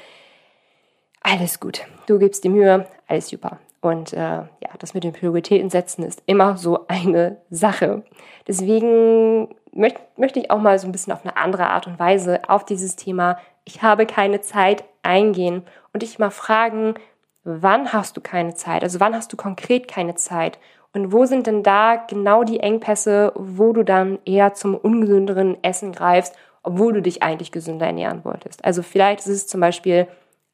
alles 1.21 1.59
gut. 1.59 1.81
Du 2.07 2.19
gibst 2.19 2.43
die 2.43 2.49
Mühe, 2.49 2.87
alles 3.07 3.29
super. 3.29 3.59
Und 3.81 4.13
äh, 4.13 4.17
ja, 4.17 4.69
das 4.79 4.93
mit 4.93 5.03
den 5.03 5.13
Prioritäten 5.13 5.69
setzen 5.69 6.03
ist 6.03 6.23
immer 6.25 6.57
so 6.57 6.85
eine 6.87 7.37
Sache. 7.49 8.03
Deswegen 8.47 9.55
möcht, 9.71 9.97
möchte 10.17 10.39
ich 10.39 10.51
auch 10.51 10.59
mal 10.59 10.79
so 10.79 10.87
ein 10.87 10.91
bisschen 10.91 11.13
auf 11.13 11.23
eine 11.23 11.37
andere 11.37 11.67
Art 11.69 11.87
und 11.87 11.99
Weise 11.99 12.41
auf 12.49 12.65
dieses 12.65 12.95
Thema, 12.95 13.37
ich 13.65 13.81
habe 13.81 14.05
keine 14.05 14.39
Zeit 14.41 14.85
eingehen 15.03 15.63
und 15.93 16.01
dich 16.01 16.19
mal 16.19 16.31
fragen, 16.31 16.95
wann 17.43 17.91
hast 17.93 18.15
du 18.17 18.21
keine 18.21 18.55
Zeit? 18.55 18.83
Also 18.83 18.99
wann 18.99 19.15
hast 19.15 19.31
du 19.31 19.37
konkret 19.37 19.87
keine 19.87 20.15
Zeit? 20.15 20.59
Und 20.97 21.11
wo 21.11 21.25
sind 21.25 21.45
denn 21.45 21.61
da 21.61 21.95
genau 21.95 22.43
die 22.43 22.59
Engpässe, 22.59 23.31
wo 23.35 23.71
du 23.71 23.83
dann 23.83 24.17
eher 24.25 24.55
zum 24.55 24.73
ungesünderen 24.73 25.63
Essen 25.63 25.91
greifst, 25.91 26.35
obwohl 26.63 26.91
du 26.91 27.03
dich 27.03 27.21
eigentlich 27.21 27.51
gesünder 27.51 27.85
ernähren 27.85 28.25
wolltest? 28.25 28.65
Also 28.65 28.81
vielleicht 28.81 29.19
ist 29.19 29.27
es 29.27 29.47
zum 29.47 29.61
Beispiel 29.61 30.07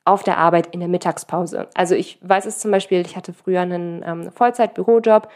auf 0.04 0.22
der 0.22 0.38
Arbeit 0.38 0.68
in 0.74 0.82
der 0.82 0.90
Mittagspause. 0.90 1.68
Also 1.76 1.96
ich 1.96 2.20
weiß 2.24 2.46
es 2.46 2.60
zum 2.60 2.72
Beispiel, 2.72 3.00
ich 3.00 3.16
hatte 3.16 3.32
früher 3.32 3.62
einen 3.62 4.04
ähm, 4.06 4.32
Vollzeit-Bürojob 4.34 5.30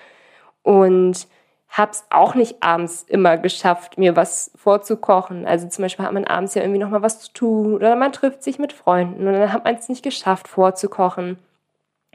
und 0.63 1.25
habe 1.69 1.91
es 1.91 2.05
auch 2.09 2.35
nicht 2.35 2.61
abends 2.61 3.05
immer 3.07 3.37
geschafft, 3.37 3.97
mir 3.97 4.17
was 4.17 4.51
vorzukochen. 4.55 5.45
Also 5.45 5.69
zum 5.69 5.83
Beispiel 5.83 6.03
hat 6.03 6.13
man 6.13 6.25
abends 6.25 6.53
ja 6.53 6.63
irgendwie 6.63 6.81
noch 6.81 6.89
mal 6.89 7.01
was 7.01 7.21
zu 7.21 7.31
tun 7.31 7.75
oder 7.75 7.95
man 7.95 8.11
trifft 8.11 8.43
sich 8.43 8.59
mit 8.59 8.73
Freunden 8.73 9.25
und 9.25 9.31
dann 9.31 9.53
hat 9.53 9.63
man 9.63 9.75
es 9.75 9.87
nicht 9.87 10.03
geschafft, 10.03 10.49
vorzukochen. 10.49 11.37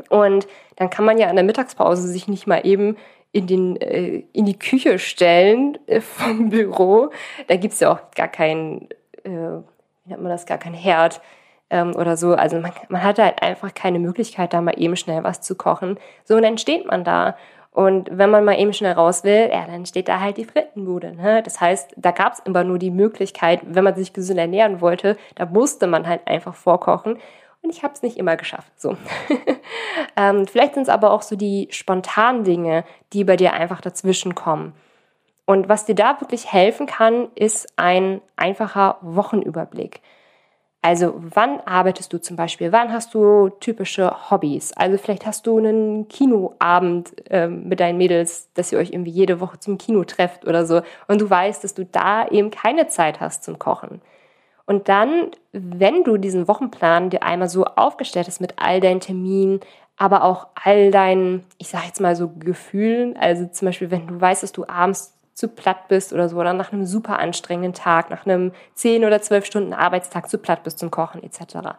Und 0.08 0.46
dann 0.76 0.90
kann 0.90 1.04
man 1.04 1.18
ja 1.18 1.28
in 1.28 1.36
der 1.36 1.44
Mittagspause 1.44 2.08
sich 2.08 2.28
nicht 2.28 2.46
mal 2.46 2.60
eben 2.64 2.96
in, 3.32 3.46
den, 3.46 3.80
äh, 3.80 4.24
in 4.32 4.44
die 4.46 4.58
Küche 4.58 4.98
stellen 4.98 5.78
äh, 5.86 6.00
vom 6.02 6.50
Büro. 6.50 7.10
Da 7.48 7.56
gibt's 7.56 7.80
ja 7.80 7.92
auch 7.92 8.10
gar 8.14 8.28
keinen, 8.28 8.88
äh, 9.24 9.30
wie 9.30 10.10
nennt 10.10 10.22
man 10.22 10.30
das, 10.30 10.46
gar 10.46 10.58
keinen 10.58 10.74
Herd 10.74 11.20
ähm, 11.70 11.96
oder 11.96 12.16
so. 12.16 12.34
Also 12.34 12.60
man, 12.60 12.72
man 12.88 13.02
hat 13.02 13.18
halt 13.18 13.42
einfach 13.42 13.74
keine 13.74 13.98
Möglichkeit, 13.98 14.52
da 14.52 14.60
mal 14.60 14.78
eben 14.78 14.96
schnell 14.96 15.24
was 15.24 15.40
zu 15.40 15.56
kochen. 15.56 15.98
So, 16.24 16.36
und 16.36 16.42
dann 16.42 16.58
steht 16.58 16.86
man 16.86 17.04
da. 17.04 17.36
Und 17.70 18.10
wenn 18.12 18.28
man 18.28 18.44
mal 18.44 18.58
eben 18.60 18.74
schnell 18.74 18.92
raus 18.92 19.24
will, 19.24 19.48
ja, 19.50 19.66
dann 19.66 19.86
steht 19.86 20.06
da 20.06 20.20
halt 20.20 20.36
die 20.36 20.44
Frittenbude. 20.44 21.16
Ne? 21.16 21.42
Das 21.42 21.58
heißt, 21.58 21.94
da 21.96 22.10
gab 22.10 22.34
es 22.34 22.40
immer 22.40 22.64
nur 22.64 22.78
die 22.78 22.90
Möglichkeit, 22.90 23.60
wenn 23.64 23.82
man 23.82 23.94
sich 23.94 24.12
gesund 24.12 24.38
ernähren 24.38 24.82
wollte, 24.82 25.16
da 25.36 25.46
musste 25.46 25.86
man 25.86 26.06
halt 26.06 26.20
einfach 26.26 26.54
vorkochen. 26.54 27.16
Und 27.62 27.70
ich 27.70 27.82
habe 27.82 27.94
es 27.94 28.02
nicht 28.02 28.16
immer 28.16 28.36
geschafft. 28.36 28.72
So. 28.80 28.96
ähm, 30.16 30.46
vielleicht 30.46 30.74
sind 30.74 30.84
es 30.84 30.88
aber 30.88 31.12
auch 31.12 31.22
so 31.22 31.36
die 31.36 31.68
spontanen 31.70 32.44
Dinge, 32.44 32.84
die 33.12 33.24
bei 33.24 33.36
dir 33.36 33.52
einfach 33.52 33.80
dazwischen 33.80 34.34
kommen. 34.34 34.74
Und 35.44 35.68
was 35.68 35.84
dir 35.84 35.94
da 35.94 36.20
wirklich 36.20 36.52
helfen 36.52 36.86
kann, 36.86 37.28
ist 37.34 37.72
ein 37.76 38.20
einfacher 38.36 38.98
Wochenüberblick. 39.00 40.00
Also 40.84 41.14
wann 41.16 41.60
arbeitest 41.60 42.12
du 42.12 42.20
zum 42.20 42.36
Beispiel? 42.36 42.72
Wann 42.72 42.92
hast 42.92 43.14
du 43.14 43.50
typische 43.60 44.30
Hobbys? 44.30 44.72
Also 44.72 44.98
vielleicht 44.98 45.24
hast 45.26 45.46
du 45.46 45.58
einen 45.58 46.08
Kinoabend 46.08 47.14
ähm, 47.30 47.68
mit 47.68 47.78
deinen 47.78 47.98
Mädels, 47.98 48.48
dass 48.54 48.72
ihr 48.72 48.78
euch 48.78 48.90
irgendwie 48.90 49.12
jede 49.12 49.38
Woche 49.38 49.60
zum 49.60 49.78
Kino 49.78 50.02
trefft 50.02 50.44
oder 50.44 50.66
so. 50.66 50.82
Und 51.06 51.20
du 51.20 51.30
weißt, 51.30 51.62
dass 51.62 51.74
du 51.74 51.84
da 51.84 52.26
eben 52.26 52.50
keine 52.50 52.88
Zeit 52.88 53.20
hast 53.20 53.44
zum 53.44 53.60
Kochen. 53.60 54.02
Und 54.66 54.88
dann, 54.88 55.30
wenn 55.52 56.04
du 56.04 56.16
diesen 56.16 56.48
Wochenplan 56.48 57.10
dir 57.10 57.22
einmal 57.22 57.48
so 57.48 57.64
aufgestellt 57.64 58.26
hast 58.26 58.40
mit 58.40 58.54
all 58.56 58.80
deinen 58.80 59.00
Terminen, 59.00 59.60
aber 59.96 60.24
auch 60.24 60.48
all 60.54 60.90
deinen, 60.90 61.44
ich 61.58 61.68
sag 61.68 61.86
jetzt 61.86 62.00
mal 62.00 62.16
so 62.16 62.30
Gefühlen, 62.38 63.16
also 63.16 63.46
zum 63.46 63.66
Beispiel, 63.66 63.90
wenn 63.90 64.06
du 64.06 64.20
weißt, 64.20 64.42
dass 64.42 64.52
du 64.52 64.66
abends 64.66 65.18
zu 65.34 65.48
platt 65.48 65.88
bist 65.88 66.12
oder 66.12 66.28
so, 66.28 66.36
oder 66.36 66.52
nach 66.52 66.72
einem 66.72 66.84
super 66.84 67.18
anstrengenden 67.18 67.72
Tag, 67.72 68.10
nach 68.10 68.26
einem 68.26 68.52
10 68.74 69.04
oder 69.04 69.20
12 69.22 69.46
Stunden 69.46 69.72
Arbeitstag 69.72 70.28
zu 70.28 70.38
platt 70.38 70.62
bist 70.62 70.78
zum 70.78 70.90
Kochen 70.90 71.22
etc. 71.22 71.76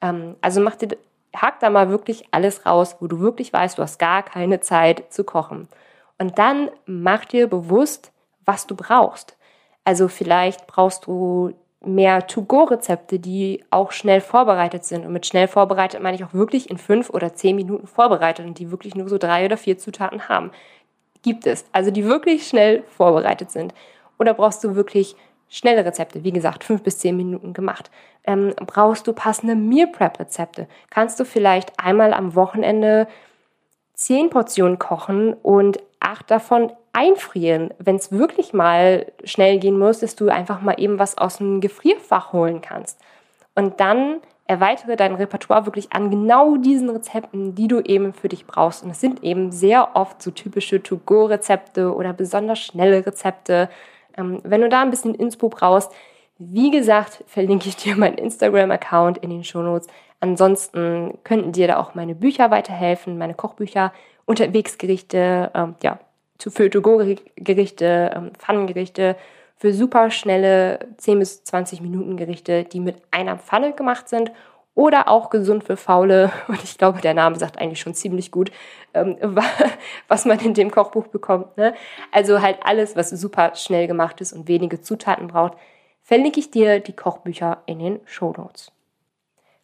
Ähm, 0.00 0.36
also 0.40 0.60
mach 0.60 0.76
dir, 0.76 0.96
hack 1.34 1.60
da 1.60 1.70
mal 1.70 1.90
wirklich 1.90 2.24
alles 2.30 2.66
raus, 2.66 2.96
wo 3.00 3.06
du 3.06 3.20
wirklich 3.20 3.52
weißt, 3.52 3.78
du 3.78 3.82
hast 3.82 3.98
gar 3.98 4.22
keine 4.22 4.60
Zeit 4.60 5.12
zu 5.12 5.24
kochen. 5.24 5.68
Und 6.18 6.38
dann 6.38 6.70
mach 6.86 7.24
dir 7.24 7.46
bewusst, 7.48 8.12
was 8.44 8.66
du 8.66 8.74
brauchst. 8.74 9.36
Also 9.84 10.08
vielleicht 10.08 10.66
brauchst 10.66 11.06
du 11.06 11.54
mehr 11.80 12.26
To-Go-Rezepte, 12.26 13.18
die 13.18 13.64
auch 13.70 13.92
schnell 13.92 14.20
vorbereitet 14.20 14.84
sind. 14.84 15.06
Und 15.06 15.12
mit 15.12 15.26
schnell 15.26 15.46
vorbereitet 15.48 16.02
meine 16.02 16.16
ich 16.16 16.24
auch 16.24 16.34
wirklich 16.34 16.70
in 16.70 16.78
fünf 16.78 17.10
oder 17.10 17.34
zehn 17.34 17.56
Minuten 17.56 17.86
vorbereitet 17.86 18.46
und 18.46 18.58
die 18.58 18.70
wirklich 18.70 18.94
nur 18.94 19.08
so 19.08 19.18
drei 19.18 19.44
oder 19.44 19.56
vier 19.56 19.78
Zutaten 19.78 20.28
haben. 20.28 20.50
Gibt 21.22 21.46
es. 21.46 21.64
Also 21.72 21.90
die 21.90 22.04
wirklich 22.04 22.48
schnell 22.48 22.82
vorbereitet 22.96 23.50
sind. 23.50 23.74
Oder 24.18 24.34
brauchst 24.34 24.64
du 24.64 24.74
wirklich 24.74 25.14
schnelle 25.48 25.84
Rezepte, 25.84 26.24
wie 26.24 26.32
gesagt, 26.32 26.64
fünf 26.64 26.82
bis 26.82 26.98
zehn 26.98 27.16
Minuten 27.16 27.52
gemacht. 27.52 27.90
Ähm, 28.24 28.52
brauchst 28.66 29.06
du 29.06 29.12
passende 29.12 29.54
Meal 29.54 29.86
Prep 29.86 30.18
Rezepte? 30.18 30.68
Kannst 30.90 31.18
du 31.18 31.24
vielleicht 31.24 31.78
einmal 31.80 32.12
am 32.12 32.34
Wochenende 32.34 33.06
zehn 33.94 34.30
Portionen 34.30 34.78
kochen 34.78 35.34
und 35.34 35.80
acht 36.00 36.30
davon 36.30 36.72
einfrieren, 36.92 37.72
wenn 37.78 37.96
es 37.96 38.12
wirklich 38.12 38.52
mal 38.52 39.06
schnell 39.24 39.58
gehen 39.58 39.78
muss, 39.78 40.00
dass 40.00 40.16
du 40.16 40.28
einfach 40.28 40.60
mal 40.62 40.74
eben 40.78 40.98
was 40.98 41.18
aus 41.18 41.38
dem 41.38 41.60
Gefrierfach 41.60 42.32
holen 42.32 42.60
kannst. 42.60 43.00
Und 43.54 43.80
dann 43.80 44.20
erweitere 44.48 44.96
dein 44.96 45.14
Repertoire 45.14 45.66
wirklich 45.66 45.92
an 45.92 46.10
genau 46.10 46.56
diesen 46.56 46.88
Rezepten, 46.88 47.54
die 47.54 47.68
du 47.68 47.80
eben 47.80 48.14
für 48.14 48.28
dich 48.28 48.46
brauchst. 48.46 48.82
Und 48.82 48.90
es 48.90 49.00
sind 49.00 49.22
eben 49.22 49.52
sehr 49.52 49.94
oft 49.94 50.22
so 50.22 50.30
typische 50.30 50.82
To-Go-Rezepte 50.82 51.94
oder 51.94 52.14
besonders 52.14 52.58
schnelle 52.58 53.04
Rezepte. 53.04 53.68
Ähm, 54.16 54.40
wenn 54.44 54.62
du 54.62 54.68
da 54.68 54.80
ein 54.80 54.90
bisschen 54.90 55.14
Inspo 55.14 55.50
brauchst, 55.50 55.92
wie 56.38 56.70
gesagt, 56.70 57.24
verlinke 57.26 57.68
ich 57.68 57.76
dir 57.76 57.96
meinen 57.96 58.16
Instagram-Account 58.16 59.18
in 59.18 59.30
den 59.30 59.44
Shownotes. 59.44 59.88
Ansonsten 60.20 61.18
könnten 61.24 61.52
dir 61.52 61.68
da 61.68 61.76
auch 61.76 61.94
meine 61.94 62.14
Bücher 62.14 62.50
weiterhelfen, 62.50 63.18
meine 63.18 63.34
Kochbücher, 63.34 63.92
Unterwegsgerichte, 64.24 65.50
ähm, 65.54 65.74
ja, 65.82 65.98
To-Go-Gerichte, 66.38 68.12
ähm, 68.14 68.32
Pfannengerichte, 68.38 69.16
für 69.56 69.74
super 69.74 70.10
schnelle 70.10 70.78
10 70.98 71.18
bis 71.18 71.44
20 71.44 71.80
Minuten 71.80 72.16
Gerichte, 72.16 72.64
die 72.64 72.80
mit 72.80 72.96
einer 73.10 73.36
Pfanne 73.38 73.72
gemacht 73.72 74.08
sind 74.08 74.30
oder 74.74 75.08
auch 75.08 75.30
gesund 75.30 75.64
für 75.64 75.76
Faule. 75.76 76.30
Und 76.48 76.62
ich 76.62 76.78
glaube, 76.78 77.00
der 77.00 77.14
Name 77.14 77.36
sagt 77.36 77.58
eigentlich 77.58 77.80
schon 77.80 77.94
ziemlich 77.94 78.30
gut, 78.30 78.52
ähm, 78.94 79.16
was 80.08 80.24
man 80.24 80.38
in 80.38 80.54
dem 80.54 80.70
Kochbuch 80.70 81.08
bekommt. 81.08 81.56
Ne? 81.56 81.74
Also 82.12 82.40
halt 82.40 82.58
alles, 82.62 82.94
was 82.94 83.10
super 83.10 83.56
schnell 83.56 83.88
gemacht 83.88 84.20
ist 84.20 84.32
und 84.32 84.46
wenige 84.46 84.80
Zutaten 84.80 85.26
braucht, 85.26 85.54
verlinke 86.02 86.38
ich 86.38 86.52
dir 86.52 86.78
die 86.78 86.94
Kochbücher 86.94 87.62
in 87.66 87.80
den 87.80 88.00
Show 88.04 88.32
Notes. 88.36 88.70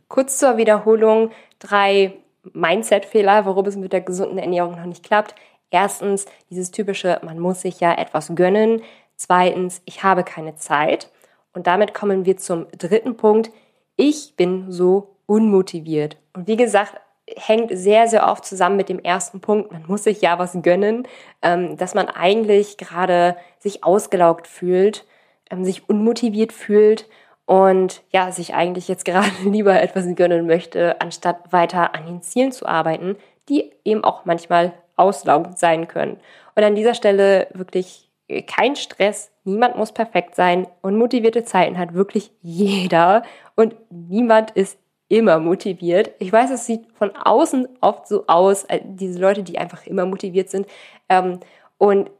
Kurz 0.08 0.38
zur 0.38 0.56
Wiederholung 0.56 1.30
drei 1.60 2.14
Mindset-Fehler, 2.52 3.46
warum 3.46 3.64
es 3.66 3.76
mit 3.76 3.92
der 3.92 4.00
gesunden 4.00 4.38
Ernährung 4.38 4.76
noch 4.76 4.84
nicht 4.84 5.04
klappt. 5.04 5.34
Erstens, 5.70 6.26
dieses 6.50 6.70
typische, 6.70 7.20
man 7.22 7.38
muss 7.38 7.62
sich 7.62 7.80
ja 7.80 7.92
etwas 7.94 8.34
gönnen. 8.34 8.82
Zweitens, 9.16 9.82
ich 9.84 10.02
habe 10.02 10.24
keine 10.24 10.56
Zeit. 10.56 11.10
Und 11.52 11.66
damit 11.66 11.94
kommen 11.94 12.24
wir 12.24 12.36
zum 12.36 12.66
dritten 12.76 13.16
Punkt. 13.16 13.50
Ich 13.96 14.34
bin 14.36 14.70
so 14.70 15.16
unmotiviert. 15.26 16.16
Und 16.32 16.46
wie 16.46 16.56
gesagt, 16.56 17.00
hängt 17.36 17.76
sehr, 17.76 18.06
sehr 18.08 18.28
oft 18.28 18.44
zusammen 18.44 18.76
mit 18.76 18.88
dem 18.88 18.98
ersten 18.98 19.40
Punkt. 19.40 19.72
Man 19.72 19.84
muss 19.86 20.04
sich 20.04 20.20
ja 20.20 20.38
was 20.38 20.56
gönnen, 20.62 21.08
ähm, 21.42 21.76
dass 21.76 21.94
man 21.94 22.08
eigentlich 22.08 22.76
gerade 22.76 23.36
sich 23.58 23.84
ausgelaugt 23.84 24.46
fühlt, 24.46 25.06
ähm, 25.50 25.64
sich 25.64 25.88
unmotiviert 25.88 26.52
fühlt 26.52 27.08
und 27.46 28.02
ja, 28.10 28.30
sich 28.32 28.54
eigentlich 28.54 28.88
jetzt 28.88 29.04
gerade 29.06 29.30
lieber 29.44 29.80
etwas 29.80 30.06
gönnen 30.14 30.46
möchte, 30.46 31.00
anstatt 31.00 31.52
weiter 31.52 31.94
an 31.94 32.06
den 32.06 32.22
Zielen 32.22 32.52
zu 32.52 32.66
arbeiten, 32.66 33.16
die 33.48 33.72
eben 33.84 34.04
auch 34.04 34.24
manchmal 34.24 34.72
auslaugend 34.96 35.58
sein 35.58 35.88
können. 35.88 36.18
Und 36.54 36.62
an 36.64 36.74
dieser 36.74 36.94
Stelle 36.94 37.48
wirklich 37.52 38.10
kein 38.46 38.76
Stress, 38.76 39.30
niemand 39.44 39.76
muss 39.76 39.92
perfekt 39.92 40.34
sein. 40.34 40.66
Unmotivierte 40.82 41.44
Zeiten 41.44 41.78
hat 41.78 41.94
wirklich 41.94 42.30
jeder 42.40 43.22
und 43.54 43.76
niemand 43.90 44.52
ist 44.52 44.78
immer 45.08 45.38
motiviert. 45.38 46.12
Ich 46.18 46.32
weiß, 46.32 46.50
es 46.50 46.66
sieht 46.66 46.86
von 46.94 47.14
außen 47.14 47.68
oft 47.80 48.08
so 48.08 48.26
aus, 48.26 48.64
äh, 48.64 48.80
diese 48.82 49.20
Leute, 49.20 49.42
die 49.42 49.58
einfach 49.58 49.86
immer 49.86 50.06
motiviert 50.06 50.48
sind. 50.50 50.66
Ähm, 51.08 51.40
und 51.76 52.10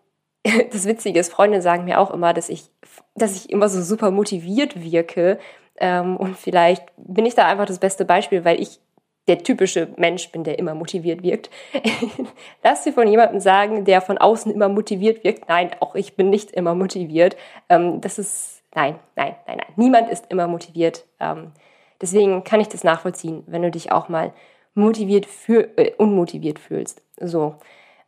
das 0.72 0.84
Witzige 0.84 1.18
ist, 1.18 1.32
Freunde 1.32 1.62
sagen 1.62 1.84
mir 1.84 1.98
auch 1.98 2.10
immer, 2.10 2.34
dass 2.34 2.50
ich, 2.50 2.70
dass 3.14 3.36
ich 3.36 3.50
immer 3.50 3.68
so 3.68 3.82
super 3.82 4.10
motiviert 4.10 4.80
wirke. 4.80 5.38
Ähm, 5.78 6.16
und 6.16 6.36
vielleicht 6.36 6.84
bin 6.98 7.24
ich 7.24 7.34
da 7.34 7.46
einfach 7.46 7.66
das 7.66 7.78
beste 7.78 8.04
Beispiel, 8.04 8.44
weil 8.44 8.60
ich 8.60 8.80
der 9.26 9.38
typische 9.38 9.88
Mensch 9.96 10.30
bin, 10.30 10.44
der 10.44 10.58
immer 10.58 10.74
motiviert 10.74 11.22
wirkt. 11.22 11.50
Lass 12.62 12.84
dir 12.84 12.92
von 12.92 13.08
jemandem 13.08 13.40
sagen, 13.40 13.84
der 13.84 14.00
von 14.00 14.18
außen 14.18 14.52
immer 14.52 14.68
motiviert 14.68 15.24
wirkt. 15.24 15.48
Nein, 15.48 15.70
auch 15.80 15.94
ich 15.94 16.14
bin 16.14 16.30
nicht 16.30 16.50
immer 16.50 16.74
motiviert. 16.74 17.36
Ähm, 17.68 18.00
das 18.00 18.18
ist, 18.18 18.62
nein, 18.74 18.98
nein, 19.16 19.34
nein, 19.46 19.58
nein. 19.58 19.72
Niemand 19.76 20.10
ist 20.10 20.26
immer 20.30 20.46
motiviert. 20.46 21.04
Ähm, 21.20 21.52
deswegen 22.00 22.44
kann 22.44 22.60
ich 22.60 22.68
das 22.68 22.84
nachvollziehen, 22.84 23.44
wenn 23.46 23.62
du 23.62 23.70
dich 23.70 23.92
auch 23.92 24.08
mal 24.08 24.32
motiviert 24.74 25.26
für, 25.26 25.76
äh, 25.78 25.92
unmotiviert 25.96 26.58
fühlst. 26.58 27.02
So. 27.18 27.56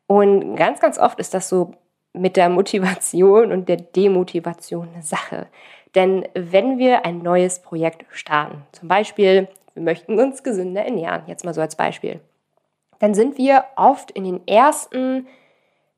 Und 0.07 0.57
ganz, 0.57 0.81
ganz 0.81 0.99
oft 0.99 1.19
ist 1.19 1.33
das 1.33 1.49
so 1.49 1.75
mit 2.13 2.37
der 2.37 2.49
Motivation 2.49 3.53
und 3.53 3.69
der 3.69 3.77
Demotivation 3.77 4.89
eine 4.93 5.03
Sache. 5.03 5.47
Denn 5.95 6.29
wenn 6.35 6.79
wir 6.79 7.07
ein 7.07 7.19
neues 7.19 7.61
Projekt 7.61 8.05
starten, 8.11 8.63
zum 8.73 8.89
Beispiel 8.89 9.49
wir 9.77 9.83
möchten 9.83 10.19
uns 10.19 10.43
gesünder 10.43 10.85
ernähren, 10.85 11.23
jetzt 11.27 11.45
mal 11.45 11.55
so 11.55 11.61
als 11.61 11.77
Beispiel, 11.77 12.21
dann 12.99 13.15
sind 13.15 13.37
wir 13.37 13.65
oft 13.77 14.11
in 14.11 14.25
den 14.25 14.49
ersten 14.49 15.27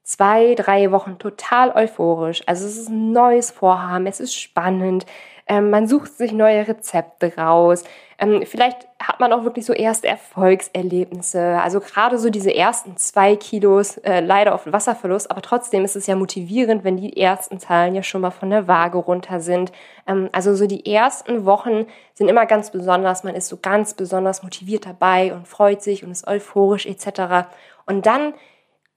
zwei, 0.02 0.54
drei 0.56 0.90
Wochen 0.90 1.18
total 1.18 1.70
euphorisch. 1.70 2.42
Also 2.46 2.66
es 2.66 2.76
ist 2.76 2.88
ein 2.88 3.12
neues 3.12 3.52
Vorhaben, 3.52 4.06
es 4.06 4.20
ist 4.20 4.34
spannend, 4.34 5.06
ähm, 5.48 5.70
man 5.70 5.88
sucht 5.88 6.16
sich 6.16 6.32
neue 6.32 6.68
Rezepte 6.68 7.32
raus. 7.36 7.84
Ähm, 8.18 8.42
vielleicht 8.44 8.88
hat 9.00 9.20
man 9.20 9.32
auch 9.32 9.44
wirklich 9.44 9.64
so 9.64 9.72
erste 9.72 10.08
Erfolgserlebnisse. 10.08 11.60
Also 11.62 11.80
gerade 11.80 12.18
so 12.18 12.30
diese 12.30 12.54
ersten 12.54 12.96
zwei 12.96 13.36
Kilos, 13.36 13.96
äh, 13.98 14.20
leider 14.20 14.54
auf 14.54 14.70
Wasserverlust, 14.70 15.30
aber 15.30 15.40
trotzdem 15.40 15.84
ist 15.84 15.96
es 15.96 16.06
ja 16.06 16.16
motivierend, 16.16 16.84
wenn 16.84 16.96
die 16.96 17.16
ersten 17.16 17.60
Zahlen 17.60 17.94
ja 17.94 18.02
schon 18.02 18.20
mal 18.20 18.30
von 18.30 18.50
der 18.50 18.68
Waage 18.68 18.98
runter 18.98 19.40
sind. 19.40 19.72
Ähm, 20.06 20.28
also 20.32 20.54
so 20.54 20.66
die 20.66 20.84
ersten 20.92 21.46
Wochen 21.46 21.86
sind 22.14 22.28
immer 22.28 22.44
ganz 22.46 22.70
besonders. 22.70 23.24
Man 23.24 23.34
ist 23.34 23.48
so 23.48 23.56
ganz 23.56 23.94
besonders 23.94 24.42
motiviert 24.42 24.84
dabei 24.84 25.32
und 25.32 25.46
freut 25.46 25.82
sich 25.82 26.04
und 26.04 26.10
ist 26.10 26.26
euphorisch 26.26 26.86
etc. 26.86 27.48
Und 27.86 28.04
dann 28.06 28.34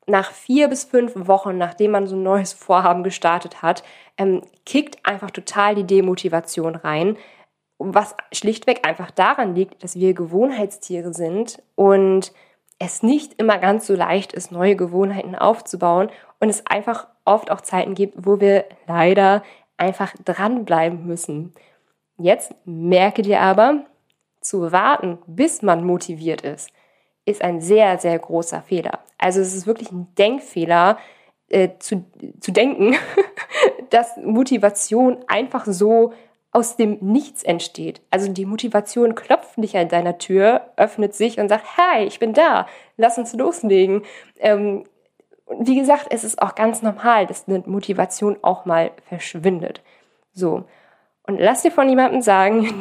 nach 0.08 0.32
vier 0.32 0.68
bis 0.68 0.84
fünf 0.84 1.14
Wochen, 1.28 1.58
nachdem 1.58 1.92
man 1.92 2.08
so 2.08 2.16
ein 2.16 2.24
neues 2.24 2.54
Vorhaben 2.54 3.04
gestartet 3.04 3.62
hat, 3.62 3.84
ähm, 4.18 4.42
kickt 4.66 5.06
einfach 5.06 5.32
total 5.32 5.76
die 5.76 5.86
Demotivation 5.86 6.76
rein, 6.76 7.18
was 7.80 8.16
schlichtweg 8.32 8.88
einfach 8.88 9.10
daran 9.10 9.56
liegt, 9.56 9.84
dass 9.84 9.96
wir 9.96 10.14
Gewohnheitstiere 10.14 11.14
sind 11.14 11.62
und 11.76 12.32
es 12.78 13.04
nicht 13.04 13.40
immer 13.40 13.58
ganz 13.58 13.88
so 13.88 13.96
leicht 13.96 14.34
ist, 14.34 14.52
neue 14.52 14.76
Gewohnheiten 14.76 15.36
aufzubauen 15.36 16.10
und 16.40 16.50
es 16.50 16.66
einfach 16.68 17.08
oft 17.26 17.52
auch 17.52 17.62
Zeiten 17.62 17.96
gibt, 17.96 18.26
wo 18.26 18.40
wir 18.40 18.66
leider 18.88 19.44
einfach 19.78 20.14
dranbleiben 20.26 21.06
müssen. 21.06 21.54
Jetzt 22.18 22.54
merke 22.66 23.22
dir 23.24 23.42
aber, 23.42 23.86
zu 24.42 24.72
warten, 24.72 25.20
bis 25.28 25.62
man 25.62 25.86
motiviert 25.86 26.42
ist, 26.42 26.72
ist 27.26 27.42
ein 27.42 27.62
sehr, 27.62 27.98
sehr 27.98 28.18
großer 28.18 28.62
Fehler. 28.62 29.00
Also 29.18 29.42
es 29.42 29.56
ist 29.56 29.68
wirklich 29.68 29.92
ein 29.92 30.08
Denkfehler, 30.18 30.98
äh, 31.50 31.70
zu, 31.80 32.06
zu 32.40 32.52
denken, 32.52 32.96
dass 33.90 34.18
Motivation 34.18 35.18
einfach 35.28 35.66
so 35.66 36.14
aus 36.52 36.76
dem 36.76 36.98
Nichts 37.02 37.44
entsteht. 37.44 38.02
Also 38.10 38.32
die 38.32 38.46
Motivation 38.46 39.16
klopft 39.16 39.58
nicht 39.58 39.76
an 39.76 39.88
deiner 39.88 40.18
Tür, 40.18 40.72
öffnet 40.76 41.14
sich 41.14 41.40
und 41.40 41.50
sagt, 41.50 41.78
hi, 41.78 42.04
ich 42.04 42.20
bin 42.20 42.34
da, 42.34 42.68
lass 42.98 43.18
uns 43.18 43.34
loslegen. 43.34 44.04
Ähm, 44.40 44.86
wie 45.60 45.76
gesagt, 45.76 46.08
es 46.10 46.24
ist 46.24 46.42
auch 46.42 46.56
ganz 46.56 46.82
normal, 46.82 47.28
dass 47.28 47.48
eine 47.48 47.64
Motivation 47.66 48.38
auch 48.42 48.66
mal 48.66 48.92
verschwindet. 49.08 49.82
So. 50.34 50.66
Und 51.28 51.40
lass 51.40 51.62
dir 51.62 51.72
von 51.72 51.88
jemandem 51.88 52.22
sagen, 52.22 52.68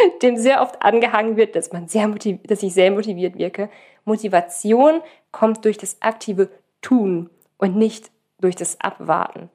dem 0.22 0.36
sehr 0.36 0.62
oft 0.62 0.82
angehangen 0.82 1.36
wird, 1.36 1.56
dass 1.56 1.72
man 1.72 1.88
sehr 1.88 2.08
dass 2.44 2.62
ich 2.62 2.74
sehr 2.74 2.90
motiviert 2.90 3.36
wirke. 3.36 3.70
Motivation 4.04 5.00
kommt 5.30 5.64
durch 5.64 5.78
das 5.78 6.00
aktive 6.00 6.48
Tun 6.82 7.30
und 7.58 7.76
nicht 7.76 8.10
durch 8.40 8.56
das 8.56 8.80
Abwarten. 8.80 9.50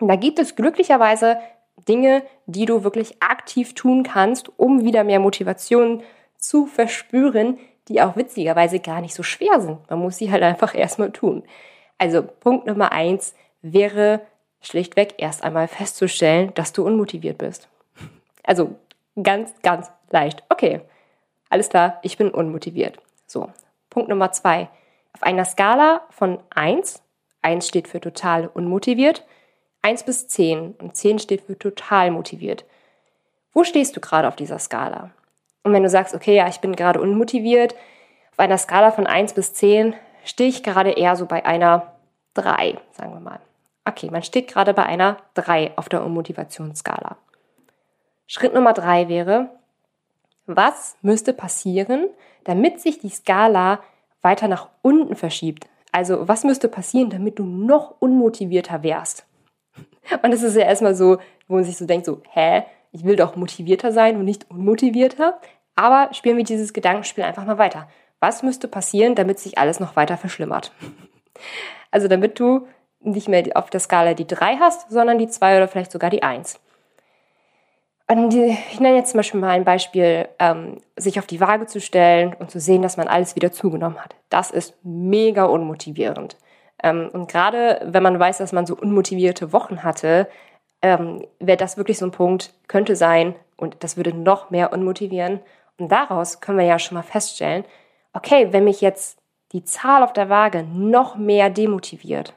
Da 0.00 0.16
gibt 0.16 0.38
es 0.38 0.56
glücklicherweise 0.56 1.38
Dinge, 1.88 2.22
die 2.46 2.66
du 2.66 2.84
wirklich 2.84 3.22
aktiv 3.22 3.74
tun 3.74 4.02
kannst, 4.02 4.50
um 4.58 4.84
wieder 4.84 5.04
mehr 5.04 5.20
Motivation 5.20 6.02
zu 6.36 6.66
verspüren, 6.66 7.58
die 7.88 8.00
auch 8.00 8.16
witzigerweise 8.16 8.80
gar 8.80 9.00
nicht 9.00 9.14
so 9.14 9.22
schwer 9.22 9.60
sind. 9.60 9.78
Man 9.90 9.98
muss 9.98 10.16
sie 10.16 10.30
halt 10.30 10.42
einfach 10.42 10.74
erstmal 10.74 11.10
tun. 11.10 11.42
Also 11.98 12.22
Punkt 12.22 12.66
Nummer 12.66 12.92
eins 12.92 13.34
wäre 13.62 14.20
schlichtweg 14.60 15.14
erst 15.18 15.44
einmal 15.44 15.68
festzustellen, 15.68 16.52
dass 16.54 16.72
du 16.72 16.84
unmotiviert 16.84 17.38
bist. 17.38 17.68
Also 18.42 18.76
ganz, 19.22 19.52
ganz 19.62 19.90
leicht. 20.10 20.42
Okay, 20.48 20.80
alles 21.50 21.68
klar, 21.68 21.98
ich 22.02 22.16
bin 22.16 22.30
unmotiviert. 22.30 22.98
So, 23.26 23.50
Punkt 23.90 24.08
Nummer 24.08 24.32
zwei. 24.32 24.68
Auf 25.12 25.22
einer 25.22 25.44
Skala 25.44 26.02
von 26.10 26.40
eins, 26.50 27.02
eins 27.42 27.68
steht 27.68 27.88
für 27.88 28.00
total 28.00 28.48
unmotiviert, 28.48 29.24
eins 29.82 30.02
bis 30.02 30.26
zehn 30.28 30.72
und 30.78 30.96
zehn 30.96 31.18
steht 31.18 31.42
für 31.42 31.58
total 31.58 32.10
motiviert. 32.10 32.64
Wo 33.52 33.62
stehst 33.62 33.96
du 33.96 34.00
gerade 34.00 34.26
auf 34.26 34.36
dieser 34.36 34.58
Skala? 34.58 35.10
Und 35.62 35.72
wenn 35.72 35.82
du 35.82 35.88
sagst, 35.88 36.14
okay, 36.14 36.34
ja, 36.34 36.48
ich 36.48 36.60
bin 36.60 36.74
gerade 36.74 37.00
unmotiviert, 37.00 37.74
auf 38.32 38.40
einer 38.40 38.58
Skala 38.58 38.90
von 38.90 39.06
1 39.06 39.34
bis 39.34 39.54
10 39.54 39.94
stehe 40.24 40.48
ich 40.48 40.64
gerade 40.64 40.90
eher 40.90 41.14
so 41.14 41.26
bei 41.26 41.46
einer 41.46 41.92
3, 42.34 42.78
sagen 42.90 43.12
wir 43.12 43.20
mal. 43.20 43.38
Okay, 43.84 44.10
man 44.10 44.24
steht 44.24 44.48
gerade 44.48 44.74
bei 44.74 44.84
einer 44.84 45.18
3 45.34 45.72
auf 45.76 45.88
der 45.88 46.02
Unmotivationsskala. 46.04 47.16
Schritt 48.26 48.54
Nummer 48.54 48.72
3 48.72 49.08
wäre, 49.08 49.50
was 50.46 50.96
müsste 51.02 51.32
passieren, 51.32 52.08
damit 52.44 52.80
sich 52.80 52.98
die 52.98 53.10
Skala 53.10 53.80
weiter 54.22 54.48
nach 54.48 54.68
unten 54.82 55.16
verschiebt? 55.16 55.66
Also, 55.92 56.26
was 56.26 56.44
müsste 56.44 56.68
passieren, 56.68 57.10
damit 57.10 57.38
du 57.38 57.44
noch 57.44 57.94
unmotivierter 58.00 58.82
wärst? 58.82 59.26
Und 60.22 60.32
das 60.32 60.42
ist 60.42 60.56
ja 60.56 60.64
erstmal 60.64 60.94
so, 60.94 61.18
wo 61.48 61.54
man 61.54 61.64
sich 61.64 61.76
so 61.76 61.86
denkt, 61.86 62.06
so, 62.06 62.22
hä, 62.30 62.64
ich 62.92 63.04
will 63.04 63.16
doch 63.16 63.36
motivierter 63.36 63.92
sein 63.92 64.16
und 64.16 64.24
nicht 64.24 64.48
unmotivierter. 64.50 65.40
Aber 65.74 66.14
spielen 66.14 66.36
wir 66.36 66.44
dieses 66.44 66.72
Gedankenspiel 66.72 67.24
einfach 67.24 67.44
mal 67.44 67.58
weiter. 67.58 67.88
Was 68.20 68.44
müsste 68.44 68.68
passieren, 68.68 69.16
damit 69.16 69.40
sich 69.40 69.58
alles 69.58 69.80
noch 69.80 69.96
weiter 69.96 70.16
verschlimmert? 70.16 70.72
Also 71.90 72.08
damit 72.08 72.40
du 72.40 72.66
nicht 73.00 73.28
mehr 73.28 73.44
auf 73.54 73.70
der 73.70 73.78
Skala 73.78 74.14
die 74.14 74.26
3 74.26 74.56
hast, 74.56 74.90
sondern 74.90 75.18
die 75.18 75.28
2 75.28 75.58
oder 75.58 75.68
vielleicht 75.68 75.92
sogar 75.92 76.10
die 76.10 76.24
1. 76.24 76.58
Und 78.06 78.34
ich 78.34 78.80
nenne 78.80 78.96
jetzt 78.96 79.10
zum 79.10 79.18
Beispiel 79.18 79.40
mal 79.40 79.50
ein 79.50 79.64
Beispiel, 79.64 80.28
ähm, 80.38 80.80
sich 80.96 81.18
auf 81.18 81.26
die 81.26 81.40
Waage 81.40 81.66
zu 81.66 81.80
stellen 81.80 82.34
und 82.38 82.50
zu 82.50 82.60
sehen, 82.60 82.82
dass 82.82 82.98
man 82.98 83.08
alles 83.08 83.34
wieder 83.34 83.50
zugenommen 83.50 83.98
hat. 83.98 84.14
Das 84.28 84.50
ist 84.50 84.74
mega 84.82 85.44
unmotivierend. 85.44 86.36
Ähm, 86.82 87.08
und 87.12 87.30
gerade 87.30 87.80
wenn 87.84 88.02
man 88.02 88.18
weiß, 88.18 88.38
dass 88.38 88.52
man 88.52 88.66
so 88.66 88.76
unmotivierte 88.76 89.52
Wochen 89.52 89.82
hatte, 89.82 90.28
ähm, 90.82 91.26
wäre 91.40 91.56
das 91.56 91.78
wirklich 91.78 91.96
so 91.98 92.04
ein 92.04 92.12
Punkt, 92.12 92.52
könnte 92.68 92.94
sein, 92.94 93.34
und 93.56 93.82
das 93.82 93.96
würde 93.96 94.12
noch 94.14 94.50
mehr 94.50 94.72
unmotivieren. 94.72 95.40
Und 95.78 95.90
daraus 95.90 96.40
können 96.40 96.58
wir 96.58 96.66
ja 96.66 96.78
schon 96.78 96.96
mal 96.96 97.02
feststellen, 97.02 97.64
okay, 98.12 98.48
wenn 98.50 98.64
mich 98.64 98.80
jetzt 98.80 99.18
die 99.52 99.64
Zahl 99.64 100.02
auf 100.02 100.12
der 100.12 100.28
Waage 100.28 100.64
noch 100.64 101.16
mehr 101.16 101.48
demotiviert, 101.48 102.34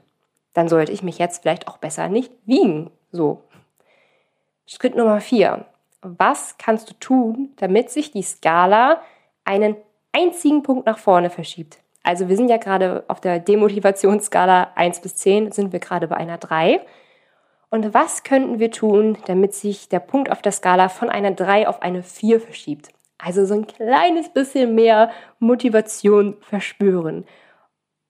dann 0.53 0.69
sollte 0.69 0.91
ich 0.91 1.03
mich 1.03 1.17
jetzt 1.17 1.41
vielleicht 1.41 1.67
auch 1.67 1.77
besser 1.77 2.08
nicht 2.08 2.32
wiegen. 2.45 2.91
So. 3.12 3.43
Schritt 4.69 4.97
Nummer 4.97 5.21
vier. 5.21 5.65
Was 6.01 6.58
kannst 6.58 6.89
du 6.89 6.93
tun, 6.95 7.53
damit 7.56 7.89
sich 7.89 8.12
die 8.12 8.21
Skala 8.21 9.01
einen 9.45 9.77
einzigen 10.12 10.62
Punkt 10.62 10.86
nach 10.86 10.97
vorne 10.97 11.30
verschiebt? 11.30 11.77
Also 12.03 12.27
wir 12.27 12.36
sind 12.36 12.49
ja 12.49 12.58
gerade 12.58 13.06
auf 13.08 13.21
der 13.21 13.39
Demotivationsskala 13.39 14.71
1 14.75 14.99
bis 14.99 15.15
10, 15.15 15.53
sind 15.53 15.71
wir 15.71 15.80
gerade 15.80 16.10
bei 16.10 16.17
einer 16.17 16.38
3. 16.38 16.82
Und 17.69 17.93
was 17.93 18.23
könnten 18.23 18.60
wir 18.60 18.69
tun, 18.69 19.17
damit 19.25 19.53
sich 19.53 19.88
der 19.88 19.99
Punkt 19.99 20.30
auf 20.32 20.41
der 20.41 20.51
Skala 20.51 20.89
von 20.89 21.10
einer 21.10 21.32
3 21.32 21.69
auf 21.69 21.82
eine 21.82 22.03
4 22.03 22.41
verschiebt? 22.41 22.89
Also 23.17 23.45
so 23.45 23.53
ein 23.53 23.67
kleines 23.67 24.30
bisschen 24.30 24.75
mehr 24.75 25.12
Motivation 25.39 26.36
verspüren. 26.41 27.25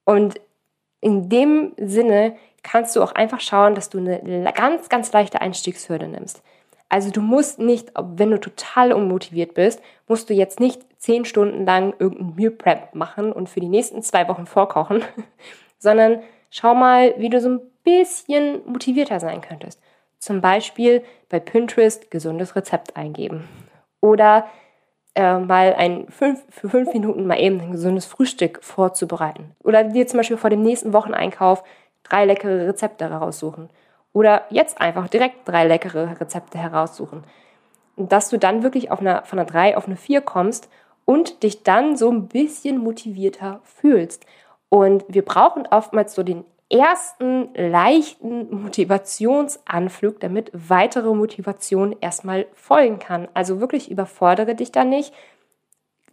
Und 0.05 0.41
in 1.01 1.29
dem 1.29 1.73
Sinne 1.77 2.35
kannst 2.69 2.95
du 2.95 3.01
auch 3.01 3.13
einfach 3.13 3.39
schauen, 3.39 3.75
dass 3.75 3.89
du 3.89 3.99
eine 3.99 4.51
ganz, 4.53 4.89
ganz 4.89 5.11
leichte 5.13 5.39
Einstiegshürde 5.39 6.07
nimmst. 6.07 6.43
Also 6.89 7.11
du 7.11 7.21
musst 7.21 7.59
nicht, 7.59 7.91
wenn 7.97 8.31
du 8.31 8.39
total 8.39 8.93
unmotiviert 8.93 9.53
bist, 9.53 9.81
musst 10.07 10.29
du 10.29 10.33
jetzt 10.33 10.59
nicht 10.59 10.81
zehn 10.97 11.25
Stunden 11.25 11.65
lang 11.65 11.93
irgendein 11.99 12.35
Meal 12.35 12.51
Prep 12.51 12.93
machen 12.93 13.31
und 13.31 13.49
für 13.49 13.59
die 13.59 13.69
nächsten 13.69 14.01
zwei 14.01 14.27
Wochen 14.27 14.45
vorkochen, 14.45 15.03
sondern 15.77 16.21
schau 16.49 16.75
mal, 16.75 17.13
wie 17.17 17.29
du 17.29 17.39
so 17.39 17.49
ein 17.49 17.61
bisschen 17.83 18.61
motivierter 18.65 19.19
sein 19.19 19.41
könntest. 19.41 19.81
Zum 20.19 20.41
Beispiel 20.41 21.03
bei 21.29 21.39
Pinterest 21.39 22.09
gesundes 22.09 22.55
Rezept 22.55 22.97
eingeben. 22.97 23.47
Oder 24.01 24.47
äh, 25.15 25.39
mal 25.39 25.73
ein 25.73 26.07
fünf, 26.09 26.43
für 26.49 26.69
fünf 26.69 26.91
Minuten 26.93 27.27
mal 27.27 27.39
eben 27.39 27.61
ein 27.61 27.71
gesundes 27.71 28.05
Frühstück 28.05 28.63
vorzubereiten. 28.63 29.55
Oder 29.63 29.83
dir 29.83 30.07
zum 30.07 30.17
Beispiel 30.17 30.37
vor 30.37 30.49
dem 30.49 30.63
nächsten 30.63 30.93
Wocheneinkauf 30.93 31.63
drei 32.09 32.25
leckere 32.25 32.67
Rezepte 32.67 33.09
heraussuchen. 33.09 33.69
Oder 34.13 34.43
jetzt 34.49 34.81
einfach 34.81 35.07
direkt 35.07 35.47
drei 35.47 35.67
leckere 35.67 36.19
Rezepte 36.19 36.57
heraussuchen. 36.57 37.23
Und 37.95 38.11
dass 38.11 38.29
du 38.29 38.37
dann 38.37 38.63
wirklich 38.63 38.91
auf 38.91 38.99
einer, 38.99 39.23
von 39.25 39.39
einer 39.39 39.47
3 39.47 39.75
auf 39.75 39.87
eine 39.87 39.97
4 39.97 40.21
kommst 40.21 40.69
und 41.03 41.43
dich 41.43 41.63
dann 41.63 41.97
so 41.97 42.11
ein 42.11 42.27
bisschen 42.27 42.77
motivierter 42.77 43.59
fühlst. 43.63 44.25
Und 44.69 45.03
wir 45.07 45.25
brauchen 45.25 45.67
oftmals 45.67 46.13
so 46.13 46.23
den 46.23 46.45
ersten 46.69 47.53
leichten 47.55 48.63
Motivationsanflug, 48.63 50.19
damit 50.19 50.51
weitere 50.53 51.13
Motivation 51.13 51.95
erstmal 52.01 52.45
folgen 52.53 52.99
kann. 52.99 53.27
Also 53.33 53.61
wirklich 53.61 53.89
überfordere 53.89 54.53
dich 54.53 54.71
da 54.71 54.83
nicht. 54.83 55.13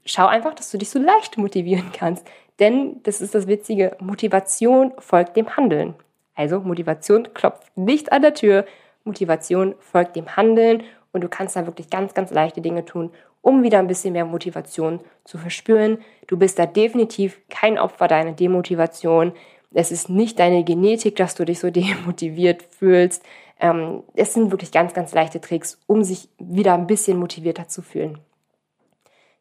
Schau 0.06 0.26
einfach, 0.26 0.54
dass 0.54 0.70
du 0.70 0.78
dich 0.78 0.90
so 0.90 0.98
leicht 0.98 1.38
motivieren 1.38 1.90
kannst. 1.92 2.26
Denn 2.60 3.00
das 3.02 3.20
ist 3.20 3.34
das 3.34 3.46
Witzige, 3.46 3.96
Motivation 4.00 4.92
folgt 4.98 5.36
dem 5.36 5.56
Handeln. 5.56 5.94
Also 6.34 6.60
Motivation 6.60 7.28
klopft 7.34 7.76
nicht 7.76 8.12
an 8.12 8.22
der 8.22 8.34
Tür, 8.34 8.64
Motivation 9.04 9.74
folgt 9.80 10.16
dem 10.16 10.36
Handeln 10.36 10.82
und 11.12 11.22
du 11.22 11.28
kannst 11.28 11.56
da 11.56 11.66
wirklich 11.66 11.90
ganz, 11.90 12.14
ganz 12.14 12.30
leichte 12.32 12.60
Dinge 12.60 12.84
tun, 12.84 13.10
um 13.40 13.62
wieder 13.62 13.78
ein 13.78 13.86
bisschen 13.86 14.14
mehr 14.14 14.24
Motivation 14.24 15.00
zu 15.24 15.38
verspüren. 15.38 15.98
Du 16.26 16.36
bist 16.36 16.58
da 16.58 16.66
definitiv 16.66 17.40
kein 17.50 17.78
Opfer 17.78 18.08
deiner 18.08 18.32
Demotivation. 18.32 19.32
Es 19.72 19.92
ist 19.92 20.08
nicht 20.08 20.38
deine 20.38 20.64
Genetik, 20.64 21.16
dass 21.16 21.34
du 21.34 21.44
dich 21.44 21.60
so 21.60 21.70
demotiviert 21.70 22.62
fühlst. 22.62 23.22
Ähm, 23.60 24.02
es 24.14 24.34
sind 24.34 24.50
wirklich 24.50 24.72
ganz, 24.72 24.94
ganz 24.94 25.12
leichte 25.14 25.40
Tricks, 25.40 25.78
um 25.86 26.02
sich 26.02 26.28
wieder 26.38 26.74
ein 26.74 26.86
bisschen 26.86 27.18
motivierter 27.18 27.68
zu 27.68 27.82
fühlen. 27.82 28.18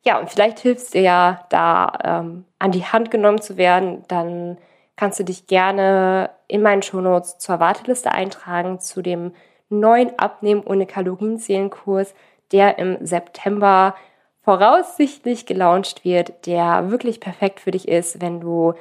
Ja, 0.05 0.19
und 0.19 0.29
vielleicht 0.29 0.59
hilft 0.59 0.93
dir 0.93 1.01
ja, 1.01 1.45
da 1.49 1.93
ähm, 2.03 2.45
an 2.59 2.71
die 2.71 2.83
Hand 2.85 3.09
genommen 3.09 3.41
zu 3.41 3.55
werden, 3.55 4.03
dann 4.09 4.57
kannst 4.97 5.19
du 5.19 5.23
dich 5.23 5.47
gerne 5.47 6.29
in 6.47 6.61
meinen 6.61 6.81
Shownotes 6.81 7.37
zur 7.37 7.59
Warteliste 7.59 8.11
eintragen 8.11 8.79
zu 8.79 9.01
dem 9.01 9.33
neuen 9.69 10.17
Abnehmen 10.19 10.63
ohne 10.63 10.85
Kalorienzählen-Kurs, 10.85 12.13
der 12.51 12.77
im 12.79 13.05
September 13.05 13.95
voraussichtlich 14.41 15.45
gelauncht 15.45 16.03
wird, 16.03 16.45
der 16.47 16.91
wirklich 16.91 17.21
perfekt 17.21 17.61
für 17.61 17.71
dich 17.71 17.87
ist, 17.87 18.21
wenn 18.21 18.41
du 18.41 18.73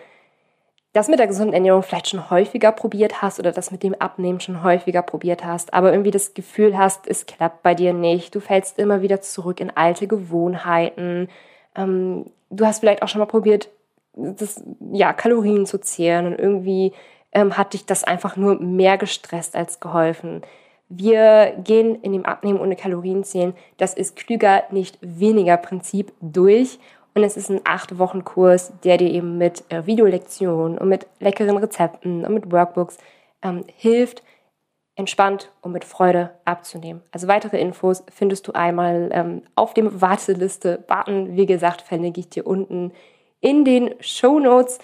das 0.92 1.08
mit 1.08 1.18
der 1.18 1.26
gesunden 1.26 1.54
Ernährung 1.54 1.82
vielleicht 1.82 2.08
schon 2.08 2.30
häufiger 2.30 2.70
probiert 2.70 3.22
hast 3.22 3.38
oder 3.38 3.52
das 3.52 3.70
mit 3.70 3.82
dem 3.82 3.94
Abnehmen 3.94 4.40
schon 4.40 4.62
häufiger 4.62 5.02
probiert 5.02 5.44
hast, 5.44 5.72
aber 5.72 5.90
irgendwie 5.90 6.10
das 6.10 6.34
Gefühl 6.34 6.76
hast, 6.76 7.06
es 7.06 7.26
klappt 7.26 7.62
bei 7.62 7.74
dir 7.74 7.92
nicht, 7.92 8.34
du 8.34 8.40
fällst 8.40 8.78
immer 8.78 9.00
wieder 9.00 9.20
zurück 9.20 9.60
in 9.60 9.70
alte 9.70 10.06
Gewohnheiten, 10.06 11.28
ähm, 11.76 12.26
du 12.50 12.66
hast 12.66 12.80
vielleicht 12.80 13.02
auch 13.02 13.08
schon 13.08 13.20
mal 13.20 13.26
probiert, 13.26 13.70
das, 14.14 14.62
ja, 14.92 15.14
Kalorien 15.14 15.64
zu 15.64 15.80
zehren 15.80 16.26
und 16.26 16.38
irgendwie 16.38 16.92
ähm, 17.32 17.56
hat 17.56 17.72
dich 17.72 17.86
das 17.86 18.04
einfach 18.04 18.36
nur 18.36 18.60
mehr 18.60 18.98
gestresst 18.98 19.56
als 19.56 19.80
geholfen. 19.80 20.42
Wir 20.90 21.54
gehen 21.64 22.02
in 22.02 22.12
dem 22.12 22.26
Abnehmen 22.26 22.60
ohne 22.60 22.76
Kalorien 22.76 23.24
zählen, 23.24 23.54
das 23.78 23.94
ist 23.94 24.16
klüger, 24.16 24.64
nicht 24.70 24.98
weniger 25.00 25.56
Prinzip 25.56 26.12
durch. 26.20 26.78
Und 27.14 27.24
es 27.24 27.36
ist 27.36 27.50
ein 27.50 27.60
acht 27.64 27.98
Wochen 27.98 28.24
Kurs, 28.24 28.72
der 28.84 28.96
dir 28.96 29.10
eben 29.10 29.36
mit 29.38 29.64
äh, 29.70 29.86
Videolektionen 29.86 30.78
und 30.78 30.88
mit 30.88 31.06
leckeren 31.20 31.58
Rezepten 31.58 32.24
und 32.24 32.34
mit 32.34 32.50
Workbooks 32.50 32.96
ähm, 33.42 33.64
hilft, 33.76 34.22
entspannt 34.94 35.50
und 35.60 35.72
mit 35.72 35.84
Freude 35.84 36.30
abzunehmen. 36.44 37.02
Also 37.12 37.28
weitere 37.28 37.60
Infos 37.60 38.04
findest 38.10 38.48
du 38.48 38.52
einmal 38.52 39.10
ähm, 39.12 39.42
auf 39.54 39.74
dem 39.74 40.00
Warteliste-Button. 40.00 41.36
Wie 41.36 41.46
gesagt, 41.46 41.82
verlinke 41.82 42.20
ich 42.20 42.28
dir 42.28 42.46
unten 42.46 42.92
in 43.40 43.64
den 43.64 43.94
Show 44.00 44.38
Notes. 44.38 44.78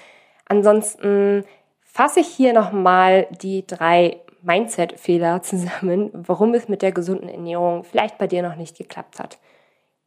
Ansonsten 0.46 1.44
fasse 1.82 2.20
ich 2.20 2.28
hier 2.28 2.52
nochmal 2.52 3.26
die 3.42 3.66
drei 3.66 4.20
Mindset-Fehler 4.42 5.42
zusammen, 5.42 6.10
warum 6.12 6.54
es 6.54 6.68
mit 6.68 6.82
der 6.82 6.92
gesunden 6.92 7.28
Ernährung 7.28 7.84
vielleicht 7.84 8.18
bei 8.18 8.26
dir 8.26 8.42
noch 8.42 8.56
nicht 8.56 8.76
geklappt 8.76 9.18
hat. 9.18 9.38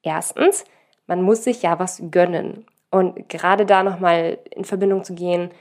Erstens, 0.03 0.65
man 1.11 1.23
muss 1.23 1.43
sich 1.43 1.61
ja 1.61 1.77
was 1.77 2.01
gönnen. 2.09 2.65
Und 2.89 3.27
gerade 3.27 3.65
da 3.65 3.83
nochmal 3.83 4.37
in 4.49 4.63
Verbindung 4.63 5.03
zu 5.03 5.13
gehen, 5.13 5.51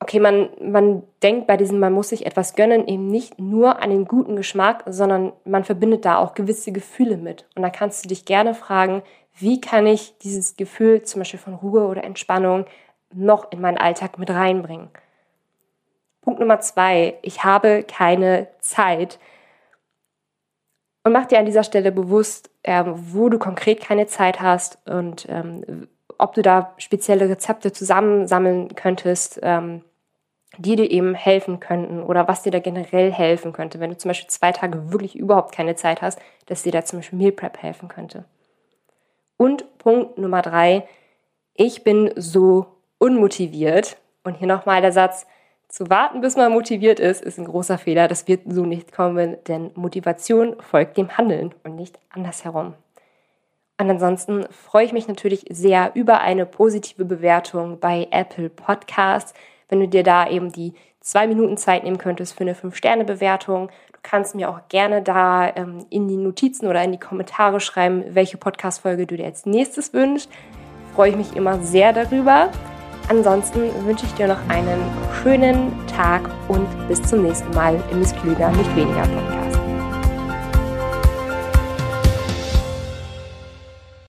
okay, 0.00 0.18
man, 0.18 0.48
man 0.60 1.04
denkt 1.22 1.46
bei 1.46 1.56
diesem, 1.56 1.78
man 1.78 1.92
muss 1.92 2.08
sich 2.08 2.26
etwas 2.26 2.56
gönnen, 2.56 2.88
eben 2.88 3.06
nicht 3.06 3.38
nur 3.38 3.80
an 3.80 3.90
den 3.90 4.06
guten 4.06 4.34
Geschmack, 4.34 4.82
sondern 4.86 5.32
man 5.44 5.62
verbindet 5.62 6.04
da 6.04 6.18
auch 6.18 6.34
gewisse 6.34 6.72
Gefühle 6.72 7.16
mit. 7.16 7.46
Und 7.54 7.62
da 7.62 7.70
kannst 7.70 8.04
du 8.04 8.08
dich 8.08 8.24
gerne 8.24 8.54
fragen, 8.54 9.04
wie 9.38 9.60
kann 9.60 9.86
ich 9.86 10.18
dieses 10.18 10.56
Gefühl 10.56 11.02
zum 11.02 11.20
Beispiel 11.20 11.38
von 11.38 11.54
Ruhe 11.54 11.86
oder 11.86 12.02
Entspannung 12.02 12.66
noch 13.14 13.52
in 13.52 13.60
meinen 13.60 13.78
Alltag 13.78 14.18
mit 14.18 14.30
reinbringen? 14.30 14.88
Punkt 16.22 16.40
Nummer 16.40 16.58
zwei, 16.58 17.18
ich 17.22 17.44
habe 17.44 17.84
keine 17.84 18.48
Zeit. 18.58 19.20
Und 21.04 21.12
mach 21.12 21.26
dir 21.26 21.38
an 21.38 21.46
dieser 21.46 21.64
Stelle 21.64 21.90
bewusst, 21.90 22.50
äh, 22.62 22.84
wo 22.86 23.28
du 23.28 23.38
konkret 23.38 23.80
keine 23.80 24.06
Zeit 24.06 24.40
hast 24.40 24.78
und 24.86 25.26
ähm, 25.28 25.88
ob 26.18 26.34
du 26.34 26.42
da 26.42 26.74
spezielle 26.78 27.28
Rezepte 27.28 27.72
zusammensammeln 27.72 28.74
könntest, 28.76 29.40
ähm, 29.42 29.82
die 30.58 30.76
dir 30.76 30.90
eben 30.90 31.14
helfen 31.14 31.60
könnten 31.60 32.02
oder 32.02 32.28
was 32.28 32.42
dir 32.42 32.52
da 32.52 32.60
generell 32.60 33.10
helfen 33.10 33.52
könnte, 33.52 33.80
wenn 33.80 33.90
du 33.90 33.96
zum 33.96 34.10
Beispiel 34.10 34.28
zwei 34.28 34.52
Tage 34.52 34.92
wirklich 34.92 35.16
überhaupt 35.16 35.52
keine 35.54 35.74
Zeit 35.74 36.02
hast, 36.02 36.20
dass 36.46 36.62
dir 36.62 36.72
da 36.72 36.84
zum 36.84 37.00
Beispiel 37.00 37.18
Meal 37.18 37.32
Prep 37.32 37.58
helfen 37.58 37.88
könnte. 37.88 38.24
Und 39.36 39.78
Punkt 39.78 40.18
Nummer 40.18 40.42
drei, 40.42 40.86
ich 41.54 41.82
bin 41.82 42.12
so 42.16 42.66
unmotiviert. 42.98 43.96
Und 44.24 44.36
hier 44.36 44.46
nochmal 44.46 44.80
der 44.80 44.92
Satz, 44.92 45.26
zu 45.72 45.90
warten, 45.90 46.20
bis 46.20 46.36
man 46.36 46.52
motiviert 46.52 47.00
ist, 47.00 47.22
ist 47.22 47.38
ein 47.38 47.46
großer 47.46 47.78
Fehler. 47.78 48.06
Das 48.06 48.28
wird 48.28 48.42
so 48.46 48.64
nicht 48.64 48.92
kommen, 48.92 49.36
denn 49.48 49.72
Motivation 49.74 50.54
folgt 50.60 50.96
dem 50.96 51.16
Handeln 51.16 51.52
und 51.64 51.74
nicht 51.74 51.98
andersherum. 52.10 52.74
Und 53.80 53.90
ansonsten 53.90 54.46
freue 54.50 54.84
ich 54.84 54.92
mich 54.92 55.08
natürlich 55.08 55.46
sehr 55.50 55.90
über 55.94 56.20
eine 56.20 56.46
positive 56.46 57.04
Bewertung 57.04 57.80
bei 57.80 58.06
Apple 58.12 58.50
Podcasts 58.50 59.34
wenn 59.72 59.80
du 59.80 59.88
dir 59.88 60.02
da 60.02 60.28
eben 60.28 60.52
die 60.52 60.74
zwei 61.00 61.26
Minuten 61.26 61.56
Zeit 61.56 61.82
nehmen 61.82 61.96
könntest 61.96 62.34
für 62.34 62.42
eine 62.42 62.54
Fünf-Sterne-Bewertung. 62.54 63.68
Du 63.92 63.98
kannst 64.02 64.34
mir 64.34 64.50
auch 64.50 64.68
gerne 64.68 65.00
da 65.00 65.50
ähm, 65.56 65.86
in 65.88 66.08
die 66.08 66.18
Notizen 66.18 66.66
oder 66.66 66.84
in 66.84 66.92
die 66.92 67.00
Kommentare 67.00 67.58
schreiben, 67.58 68.04
welche 68.10 68.36
Podcast-Folge 68.36 69.06
du 69.06 69.16
dir 69.16 69.24
als 69.24 69.46
nächstes 69.46 69.94
wünschst. 69.94 70.30
Freue 70.94 71.10
ich 71.10 71.16
mich 71.16 71.34
immer 71.34 71.58
sehr 71.60 71.94
darüber. 71.94 72.50
Ansonsten 73.08 73.70
wünsche 73.84 74.06
ich 74.06 74.14
dir 74.14 74.28
noch 74.28 74.38
einen 74.48 74.80
schönen 75.22 75.72
Tag 75.86 76.22
und 76.48 76.66
bis 76.88 77.02
zum 77.02 77.22
nächsten 77.22 77.50
Mal 77.54 77.82
im 77.90 78.02
Ist 78.02 78.16
Klüger, 78.20 78.50
nicht 78.50 78.74
weniger 78.76 79.02
Podcast. 79.02 79.41